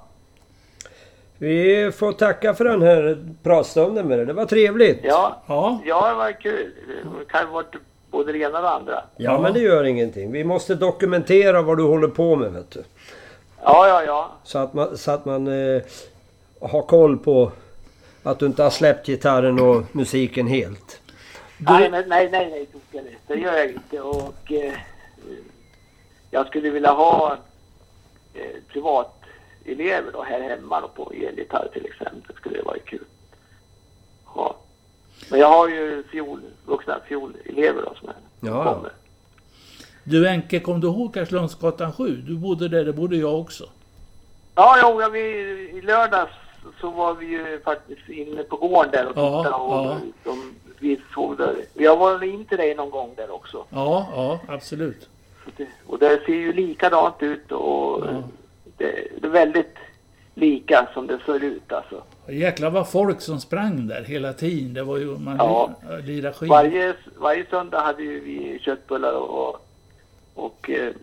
Vi 1.38 1.92
får 1.98 2.12
tacka 2.14 2.54
för 2.54 2.66
den 2.66 2.82
här 2.82 3.26
pratstunden 3.44 4.08
med 4.08 4.18
dig. 4.20 4.26
Det 4.26 4.34
var 4.34 4.46
trevligt. 4.46 5.00
ja, 5.04 5.42
Ja. 5.48 5.82
ja, 5.86 6.10
det 6.10 6.16
var 6.16 6.32
kul. 6.42 6.74
Det 7.20 7.26
kan 7.32 7.46
ha 7.48 7.54
varit 7.54 7.76
både 8.16 8.32
det 8.32 8.40
ena 8.40 8.58
och 8.58 8.64
det 8.64 8.70
andra. 8.70 9.04
Ja, 9.18 9.40
men 9.42 9.54
det 9.54 9.60
gör 9.60 9.84
ingenting. 9.84 10.32
Vi 10.32 10.44
måste 10.44 10.76
dokumentera 10.76 11.62
vad 11.62 11.78
du 11.78 11.84
håller 11.84 12.08
på 12.08 12.36
med, 12.36 12.52
vet 12.52 12.72
du. 12.72 12.84
Ja, 13.64 13.88
ja, 13.88 14.04
ja. 14.04 14.32
Så 14.44 14.60
att 14.60 14.74
man, 14.74 14.98
så 14.98 15.12
att 15.12 15.26
man 15.26 15.48
eh, 15.48 15.82
har 16.62 16.82
koll 16.82 17.18
på 17.18 17.52
att 18.24 18.40
du 18.40 18.46
inte 18.46 18.64
har 18.64 18.70
släppt 18.70 19.08
gitarren 19.08 19.60
och 19.60 19.84
musiken 19.92 20.48
helt. 20.48 21.02
Nej, 21.58 21.92
men, 21.92 22.10
nej, 22.10 22.30
nej, 22.32 22.68
nej, 22.92 23.12
det 23.28 23.36
gör 23.36 23.58
jag 23.58 23.70
inte. 23.72 24.02
Och 24.02 24.52
eh, 24.52 24.74
jag 26.32 26.48
skulle 26.48 26.70
vilja 26.70 26.92
ha 26.92 27.38
eh, 28.34 28.62
privatelever 28.74 30.12
då 30.12 30.24
här 30.24 30.42
hemma 30.42 30.82
då, 30.82 30.88
på 30.88 31.12
elgitarr 31.12 31.70
till 31.74 31.86
exempel. 31.86 32.36
Skulle 32.36 32.58
det 32.58 32.64
vara 32.64 32.80
kul. 32.80 33.06
Ja. 34.36 34.56
Men 35.30 35.40
jag 35.40 35.48
har 35.48 35.68
ju 35.70 36.04
fiol, 36.12 36.42
vuxna 36.66 37.00
fiolelever 37.08 37.82
då 37.82 37.94
som 38.00 38.10
är, 38.10 38.16
Ja, 38.42 38.74
kommer. 38.74 38.92
Du 40.04 40.28
Enke, 40.30 40.60
kom 40.60 40.80
du 40.82 40.88
ihåg 40.88 41.14
Karlslundsgatan 41.14 41.94
7? 41.94 42.16
Du 42.28 42.36
bodde 42.36 42.68
där, 42.68 42.86
det 42.86 42.94
bodde 42.94 43.16
jag 43.18 43.40
också. 43.40 43.70
Ja, 44.56 44.78
jo, 44.82 45.02
ja, 45.02 45.10
vi, 45.10 45.20
i 45.74 45.82
lördags 45.82 46.32
så 46.82 46.90
var 46.90 47.14
vi 47.14 47.26
ju 47.26 47.60
faktiskt 47.64 48.10
inne 48.10 48.44
på 48.44 48.58
gården 48.58 48.92
där 48.92 49.06
och 49.06 49.14
Ja, 49.16 49.44
tittade 49.44 49.64
och 49.64 49.86
ja. 49.86 49.98
de, 50.24 50.56
vi 50.80 51.02
såg 51.14 51.38
där. 51.38 51.56
Jag 51.74 51.98
var 51.98 52.24
in 52.24 52.46
till 52.46 52.58
dig 52.58 52.76
någon 52.76 52.90
gång 52.90 53.14
där 53.18 53.32
också. 53.32 53.66
Ja, 53.70 54.08
ja, 54.16 54.40
absolut. 54.48 55.10
Det, 55.58 55.68
och 55.88 56.00
det 56.00 56.22
ser 56.26 56.34
ju 56.34 56.54
likadant 56.54 57.16
ut 57.20 57.52
och 57.52 58.04
Ja. 58.06 58.24
det, 58.78 59.08
det 59.22 59.28
är 59.28 59.32
väldigt 59.32 59.76
lika 60.38 60.88
som 60.94 61.08
det 61.08 61.20
ser 61.26 61.44
ut 61.44 61.72
alltså. 61.74 62.04
Jäklar 62.28 62.70
vad 62.70 62.90
folk 62.90 63.22
som 63.22 63.40
sprang 63.40 63.88
där 63.88 64.04
hela 64.04 64.34
tiden. 64.34 64.74
Det 64.74 64.84
var 64.84 64.98
ju, 64.98 65.18
man 65.18 65.36
Ja. 65.38 65.72
lirade 66.04 66.34
skit. 66.36 66.50
Varje, 66.50 66.94
varje 67.18 67.46
söndag 67.50 67.80
hade 67.82 68.04
ju 68.04 68.20
vi 68.20 68.60
köttbullar 68.62 69.14
och, 69.14 69.68
och 70.34 70.70
eh, 70.70 70.94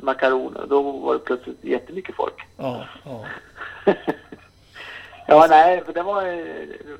makaroner. 0.00 0.66
Då 0.68 0.82
var 0.82 1.12
det 1.14 1.18
plötsligt 1.18 1.64
jättemycket 1.64 2.14
folk. 2.16 2.34
Ja, 2.56 2.84
ja. 3.04 3.24
Ja, 5.26 5.46
nej, 5.50 5.82
för 5.84 5.92
det 5.92 6.02
var, 6.02 6.22
eh, 6.26 6.44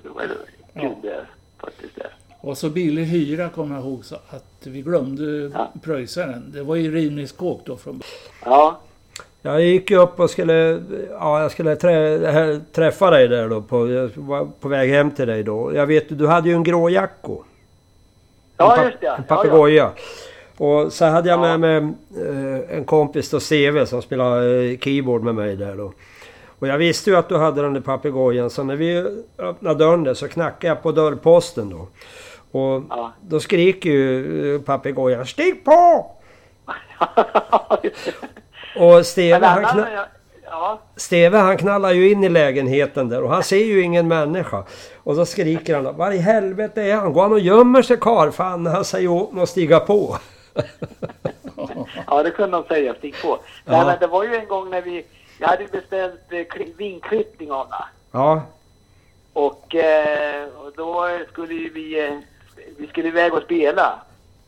det 0.03 0.09
var 0.09 0.23
kul 0.23 0.37
Ja. 0.75 0.91
det 1.03 1.27
faktiskt. 1.59 1.95
Det. 1.97 2.07
Och 2.41 2.59
så 2.59 2.71
billig 2.71 3.05
hyra 3.05 3.49
kommer 3.49 3.75
jag 3.77 3.85
ihåg 3.85 4.05
så 4.05 4.15
att 4.15 4.67
vi 4.67 4.83
glömde 4.83 5.51
Ja. 5.55 5.73
pröjsa 5.83 6.27
den. 6.27 6.53
Det 6.53 6.63
var 6.63 6.77
ju 6.77 6.95
rivningskåk 6.95 7.63
då 7.65 7.77
från 7.77 8.03
Ja, 8.45 8.81
Jag 9.45 9.63
gick 9.63 9.91
ju 9.91 9.97
upp 9.99 10.21
och 10.21 10.31
skulle, 10.31 10.83
ja, 11.11 11.43
jag 11.43 11.51
skulle 11.51 11.77
trä, 11.77 12.61
träffa 12.73 13.11
dig 13.11 13.29
där 13.29 13.49
då. 13.49 13.63
På, 13.63 13.89
jag 13.91 14.11
var 14.17 14.49
på 14.61 14.69
väg 14.69 14.91
hem 14.91 15.11
till 15.11 15.27
dig 15.27 15.43
då. 15.43 15.75
Jag 15.75 15.87
vet 15.87 16.19
du 16.19 16.27
hade 16.27 16.49
ju 16.49 16.55
en 16.55 16.63
grå 16.63 16.89
jacko. 16.91 17.43
ja 18.57 18.85
just 18.85 19.01
det. 19.01 19.07
En 19.07 19.13
Ja, 19.13 19.25
ja. 19.29 19.37
papegoja. 19.37 19.91
Och 20.57 20.93
så 20.93 21.05
hade 21.05 21.29
jag 21.29 21.39
Ja. 21.45 21.57
med 21.59 21.61
mig 21.61 21.77
eh, 22.27 22.77
en 22.77 22.85
kompis 22.85 23.31
då, 23.31 23.41
CV, 23.41 23.85
som 23.87 24.03
spelade 24.03 24.63
eh, 24.65 24.79
keyboard 24.79 25.23
med 25.23 25.35
mig 25.35 25.57
där 25.57 25.75
då. 25.77 25.93
Och 26.59 26.69
jag 26.69 26.79
visste 26.79 27.11
ju 27.11 27.17
att 27.17 27.29
du 27.29 27.37
hade 27.37 27.63
den 27.63 27.73
där 27.73 27.81
papegojan 27.81 28.51
så 28.51 28.63
när 28.63 28.77
vi 28.77 29.05
öppnade 29.39 29.79
dörren 29.85 30.05
där 30.05 30.15
så 30.15 30.29
knackade 30.29 30.67
jag 30.67 30.83
på 30.83 30.93
dörrposten 30.93 31.71
då. 31.71 31.89
Och 32.59 32.83
Ja. 32.91 33.13
då 33.21 33.41
skriker 33.41 33.91
ju 33.91 34.55
eh, 34.55 34.61
papegojan 34.61 35.27
Stig 35.27 35.65
på! 35.65 36.11
Och 38.77 39.07
Steve 39.07 39.47
han, 39.47 39.65
annan, 39.65 39.87
ja, 40.45 40.79
Steve 40.97 41.39
han 41.39 41.57
knallar 41.57 41.93
ju 41.93 42.11
in 42.13 42.25
i 42.25 42.29
lägenheten 42.29 43.09
där 43.09 43.23
och 43.23 43.31
han 43.31 43.43
ser 43.43 43.65
ju 43.65 43.83
ingen 43.83 44.09
människa. 44.09 44.65
Och 44.97 45.15
så 45.17 45.27
skriker 45.27 45.75
han 45.75 45.97
Var 45.97 46.11
i 46.11 46.19
helvete 46.19 46.83
är 46.83 46.97
han? 46.97 47.13
Går 47.13 47.23
han 47.23 47.33
och 47.33 47.41
gömmer 47.41 47.83
sig 47.83 47.97
karl? 48.01 48.31
Fan 48.31 48.67
han 48.67 48.85
säger 48.85 49.09
åt 49.09 49.33
mig 49.33 49.43
att 49.43 49.49
stiga 49.49 49.81
på. 49.81 50.17
ja, 52.07 52.23
det 52.23 52.31
kunde 52.31 52.57
de 52.57 52.65
säga. 52.69 52.95
Stig 52.95 53.15
på. 53.23 53.39
Ja. 53.65 53.73
Nej, 53.73 53.87
men 53.87 53.97
det 54.01 54.07
var 54.07 54.25
ju 54.25 54.35
en 54.37 54.49
gång 54.49 54.71
när 54.71 54.83
vi... 54.83 55.05
Jag 55.39 55.49
hade 55.49 55.65
beställt 55.73 56.21
eh, 56.33 56.37
kli- 56.37 56.77
vinklippning 56.77 57.53
av 57.53 57.67
henne. 57.73 57.85
Ja, 58.13 58.43
Och, 59.33 59.75
eh, 59.75 60.45
och 60.45 60.73
då 60.77 61.07
skulle 61.33 61.55
vi... 61.55 62.07
Eh, 62.09 62.19
vi 62.79 62.87
skulle 62.87 63.09
iväg 63.09 63.35
och 63.35 63.43
spela. 63.43 64.01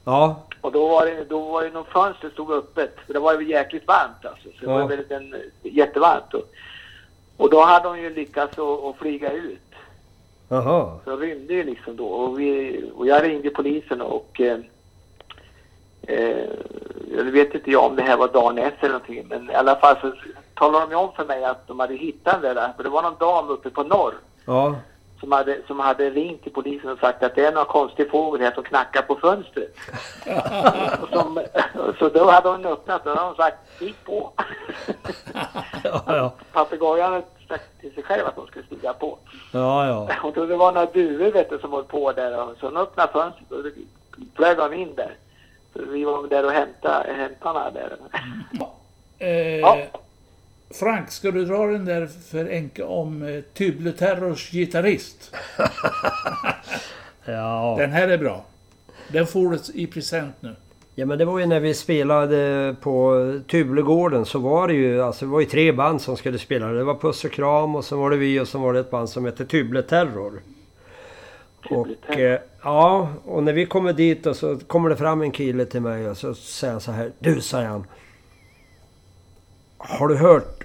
ja, 0.05 0.37
Och 0.64 0.72
då 0.72 0.88
var 0.88 1.07
det, 1.07 1.24
då 1.24 1.38
var 1.40 1.62
det 1.64 1.70
någon 1.70 1.85
fönster 1.85 2.31
stod 2.31 2.50
öppet. 2.53 2.96
För 3.07 3.12
det 3.12 3.18
var 3.20 3.40
ju 3.40 3.48
jäkligt 3.48 3.87
varmt 3.87 4.24
alltså. 4.24 4.42
Så 4.59 4.64
det 4.66 4.70
Ja. 4.72 4.79
var 4.79 4.87
väldigt 4.88 5.11
en, 5.11 5.35
jättevarmt. 5.62 6.35
Och, 6.35 6.42
och 7.37 7.50
då 7.50 7.64
hade 7.64 7.88
de 7.88 7.98
ju 8.00 8.14
lyckats 8.14 8.59
att, 8.59 8.96
flyga 8.96 9.33
ut. 9.33 9.61
jaha. 10.48 10.98
Så 11.05 11.11
de 11.11 11.20
rymde 11.20 11.55
ju 11.55 11.62
liksom 11.64 11.96
då. 11.96 12.05
Och, 12.07 12.40
vi, 12.40 12.81
och 12.96 13.07
jag 13.07 13.22
ringde 13.24 13.50
polisen 13.50 14.00
och... 14.00 14.40
Eh, 14.40 14.59
eh, 16.03 16.48
jag 17.16 17.24
vet 17.24 17.55
inte 17.55 17.70
jag 17.70 17.85
om 17.85 17.96
det 17.96 18.03
här 18.03 18.16
var 18.16 18.29
dagen 18.29 18.59
efter 18.59 18.79
eller 18.87 18.92
någonting. 18.92 19.27
Men 19.29 19.50
i 19.50 19.55
alla 19.55 19.77
fall 19.77 19.96
så 20.00 20.12
talade 20.55 20.85
de 20.85 20.90
ju 20.90 20.96
om 20.96 21.12
för 21.12 21.24
mig 21.24 21.44
att 21.44 21.66
de 21.68 21.81
hade 21.81 21.94
hittat 21.94 22.42
det 22.42 22.55
där. 22.55 22.72
För 22.77 22.83
det 22.83 22.88
var 22.90 23.03
någon 23.03 23.16
dam 23.20 23.48
uppe 23.48 23.70
på 23.70 23.83
norr. 23.83 24.14
Ja, 24.46 24.74
Som 25.25 25.33
hade, 25.33 25.59
som 25.67 25.81
hade 25.81 26.11
ringt 26.11 26.43
till 26.43 26.53
polisen 26.53 26.91
och 26.91 26.99
sagt 26.99 27.23
att 27.23 27.35
det 27.35 27.47
är 27.47 27.53
någon 27.53 27.65
konstig 27.65 28.11
fågel 28.11 28.41
här 28.41 28.55
som 28.55 28.63
knackar 28.65 29.03
på 29.03 29.17
fönstret. 29.17 29.77
som, 31.13 31.41
så 31.99 32.09
då 32.09 32.31
hade 32.31 32.49
hon 32.49 32.67
öppnat 32.67 33.07
och 33.07 33.13
då 33.13 33.17
hade 33.17 33.27
hon 33.27 33.37
sagt 33.37 33.57
stig 33.77 33.95
på. 34.05 34.33
ja, 35.85 36.03
ja. 36.07 36.33
Papegojan 36.53 37.13
hade 37.13 37.25
sagt 37.49 37.81
till 37.81 37.95
sig 37.95 38.03
själv 38.03 38.27
att 38.27 38.37
hon 38.37 38.47
skulle 38.47 38.67
stiga 38.67 38.93
på. 38.93 39.19
Ja, 39.53 39.87
ja. 39.87 40.17
Och 40.23 40.33
då 40.35 40.47
det 40.47 40.57
var 40.57 40.73
några 40.73 40.87
duvor 40.87 41.33
vet 41.33 41.51
du, 41.51 41.59
som 41.59 41.73
höll 41.73 41.85
på 41.85 42.13
där. 42.13 42.43
Och 42.43 42.57
så 42.61 42.67
hon 42.67 42.77
öppnade 42.77 43.13
fönstret 43.13 43.51
och 43.51 43.65
flög 44.37 44.57
de 44.57 44.73
in 44.73 44.95
där. 44.95 45.15
Så 45.73 45.83
vi 45.85 46.05
var 46.05 46.29
där 46.29 46.45
och 46.45 46.53
hämtade, 46.53 47.13
hämtade 47.13 47.59
henne 47.59 47.71
där. 47.71 47.97
Eh, 49.19 49.61
Ja. 49.61 49.77
Frank, 50.79 51.11
ska 51.11 51.31
du 51.31 51.45
dra 51.45 51.67
den 51.67 51.85
där 51.85 52.07
för 52.31 52.51
enke 52.51 52.83
om 52.83 53.23
eh, 53.23 53.41
Tyble 53.55 53.93
Terrors 53.93 54.51
gitarrist? 54.51 55.35
Ja. 57.27 57.77
Den 57.79 57.91
här 57.91 58.09
är 58.09 58.19
bra. 58.19 58.45
Den 59.09 59.27
får 59.27 59.51
du 59.51 59.59
i 59.75 59.87
present 59.87 60.35
nu. 60.41 60.57
ja, 60.95 61.07
men 61.07 61.19
det 61.19 61.25
var 61.25 61.39
ju 61.39 61.47
när 61.47 61.61
vi 61.61 61.75
spelade 61.75 62.77
på 62.81 63.41
Tublegården 63.47 64.27
så 64.27 64.39
var 64.39 64.69
det 64.69 64.75
ju, 64.75 65.03
alltså 65.03 65.25
det 65.25 65.31
var 65.33 65.41
ju 65.41 65.47
tre 65.47 65.73
band 65.73 66.01
som 66.01 66.17
skulle 66.17 66.39
spela. 66.39 66.67
Det 66.67 66.85
var 66.85 66.95
Puss 66.95 67.25
och 67.25 67.31
Kram 67.31 67.77
och 67.77 67.85
så 67.85 67.97
var 67.97 68.11
det 68.11 68.17
vi 68.17 68.41
och 68.41 68.49
så 68.49 68.59
var 68.59 68.73
det 68.73 68.81
ett 68.81 68.91
band 68.91 69.09
som 69.09 69.25
hette 69.25 69.45
Tuble 69.45 69.83
Terror. 69.83 70.43
Och 71.71 72.19
eh, 72.19 72.41
ja, 72.63 73.09
och 73.25 73.43
när 73.43 73.53
vi 73.53 73.67
kommer 73.67 73.93
dit 73.93 74.27
och 74.27 74.37
så 74.37 74.59
kommer 74.59 74.91
det 74.91 74.97
fram 74.97 75.23
en 75.23 75.33
kille 75.33 75.65
till 75.65 75.81
mig 75.81 76.09
och 76.11 76.17
så 76.17 76.35
säger 76.35 76.73
han 76.73 76.81
så 76.81 76.93
här. 76.93 77.13
Du, 77.19 77.41
säger 77.41 77.69
han. 77.69 77.87
Har 79.79 80.09
du 80.09 80.17
hört 80.17 80.63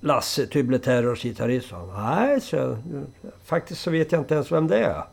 Lasse 0.00 0.46
Tuble 0.46 0.78
Terrors 0.78 1.22
gitarrist? 1.22 1.72
Nej, 1.96 2.40
så 2.40 2.78
Faktiskt 3.44 3.80
så 3.80 3.90
vet 3.90 4.12
jag 4.12 4.20
inte 4.20 4.34
ens 4.34 4.52
vem 4.52 4.66
det 4.68 4.78
är. 4.78 5.04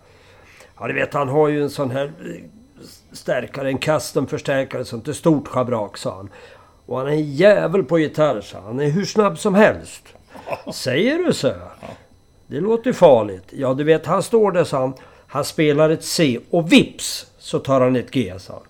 Ja, 0.79 0.87
du 0.87 0.93
vet 0.93 1.13
han 1.13 1.29
har 1.29 1.47
ju 1.47 1.63
en 1.63 1.69
sån 1.69 1.91
här 1.91 2.05
eh, 2.05 2.43
stärkare, 3.11 3.69
en 3.69 3.77
custom-förstärkare, 3.77 4.85
sånt 4.85 5.07
ett 5.07 5.15
stort 5.15 5.47
schabrak, 5.47 5.97
sa 5.97 6.15
han. 6.15 6.29
Och 6.85 6.97
han 6.97 7.07
är 7.07 7.11
en 7.11 7.33
jävel 7.33 7.83
på 7.83 7.99
gitarr, 7.99 8.41
sa 8.41 8.57
han. 8.57 8.65
Han 8.65 8.79
är 8.79 8.89
hur 8.89 9.05
snabb 9.05 9.39
som 9.39 9.55
helst. 9.55 10.03
Säger 10.73 11.23
du 11.23 11.33
så? 11.33 11.53
Det 12.47 12.59
låter 12.59 12.93
farligt. 12.93 13.45
Ja, 13.49 13.73
du 13.73 13.83
vet, 13.83 14.05
han 14.05 14.23
står 14.23 14.51
där, 14.51 14.63
sa 14.63 14.79
han. 14.79 14.93
Han 15.27 15.45
spelar 15.45 15.89
ett 15.89 16.03
C 16.03 16.39
och 16.49 16.71
vips 16.71 17.31
så 17.37 17.59
tar 17.59 17.81
han 17.81 17.95
ett 17.95 18.11
G, 18.11 18.33
sa 18.39 18.53
han. 18.53 18.63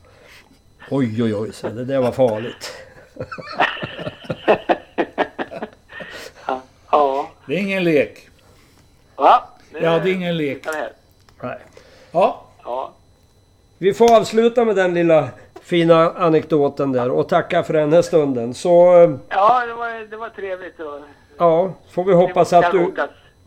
Oj, 0.90 1.24
oj, 1.24 1.36
oj, 1.36 1.54
så 1.54 1.70
det 1.70 1.86
där 1.86 2.00
var 2.00 2.12
farligt. 2.12 2.72
Det 7.48 7.54
är 7.54 7.60
ingen 7.60 7.84
lek. 7.84 8.30
Va? 9.16 9.44
Ja, 9.82 10.00
det 10.00 10.10
är 10.10 10.14
ingen 10.14 10.38
lek. 10.38 10.66
Nej. 11.44 11.58
Ja, 12.12 12.44
Ja. 12.64 12.92
Vi 13.78 13.94
får 13.94 14.16
avsluta 14.16 14.66
med 14.66 14.76
den 14.76 14.94
lilla 14.94 15.28
fina 15.62 16.12
anekdoten 16.12 16.92
där 16.92 17.10
och 17.12 17.30
tacka 17.30 17.64
för 17.64 17.74
den 17.74 17.94
här 17.94 18.02
stunden. 18.02 18.54
Så 18.54 19.04
eh, 19.04 19.10
Ja, 19.30 19.66
det 19.66 19.74
var, 19.74 20.10
det 20.10 20.18
var 20.18 20.30
trevligt. 20.30 20.80
Och, 20.80 21.00
ja, 21.38 21.74
får 21.92 22.04
vi 22.04 22.14
hoppas 22.14 22.54
att 22.54 22.72
du, 22.72 22.94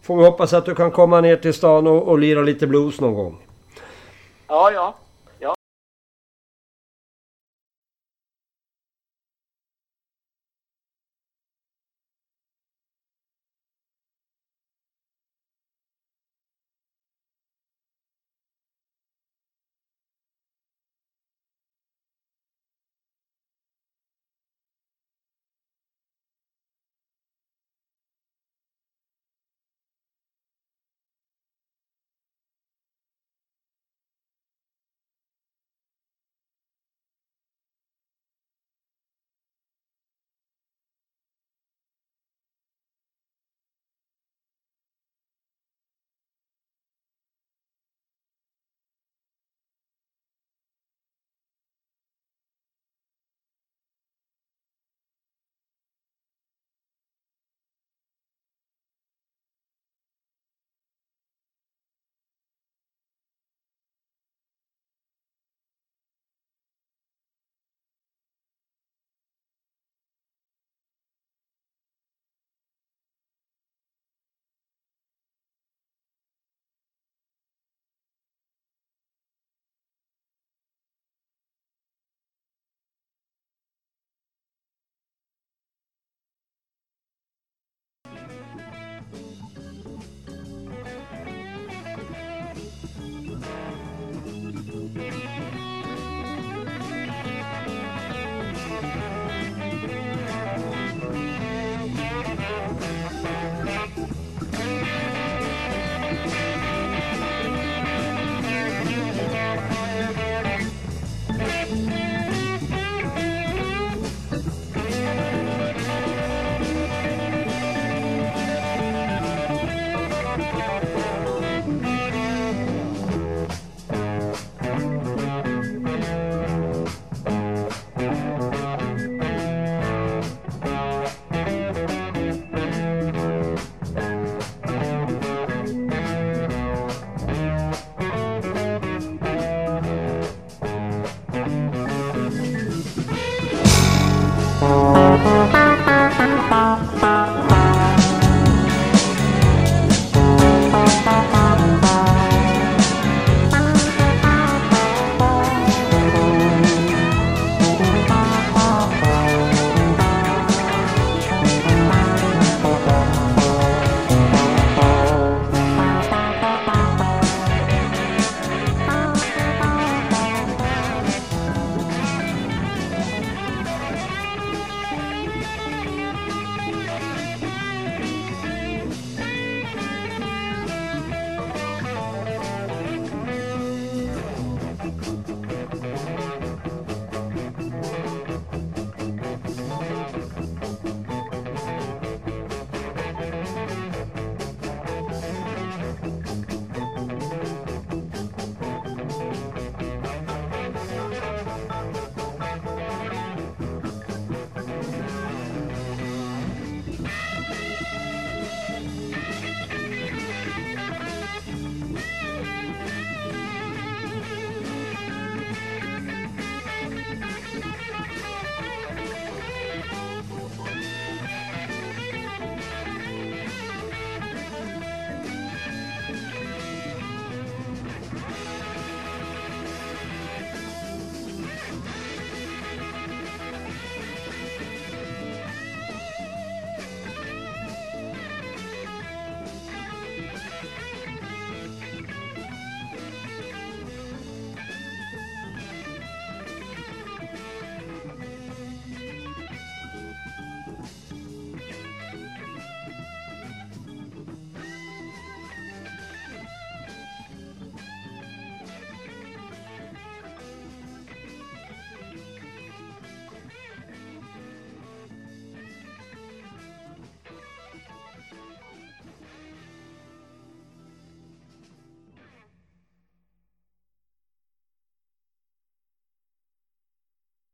får 0.03 0.17
vi 0.17 0.25
hoppas 0.25 0.53
att 0.53 0.65
du 0.65 0.75
kan 0.75 0.91
komma 0.91 1.21
ner 1.21 1.37
till 1.37 1.55
stan 1.55 1.87
och, 1.87 2.09
och 2.09 2.19
lira 2.19 2.41
lite 2.43 2.67
blues 2.67 3.01
någon 3.01 3.15
gång. 3.15 3.43
Ja, 4.49 4.71
ja. 4.73 4.95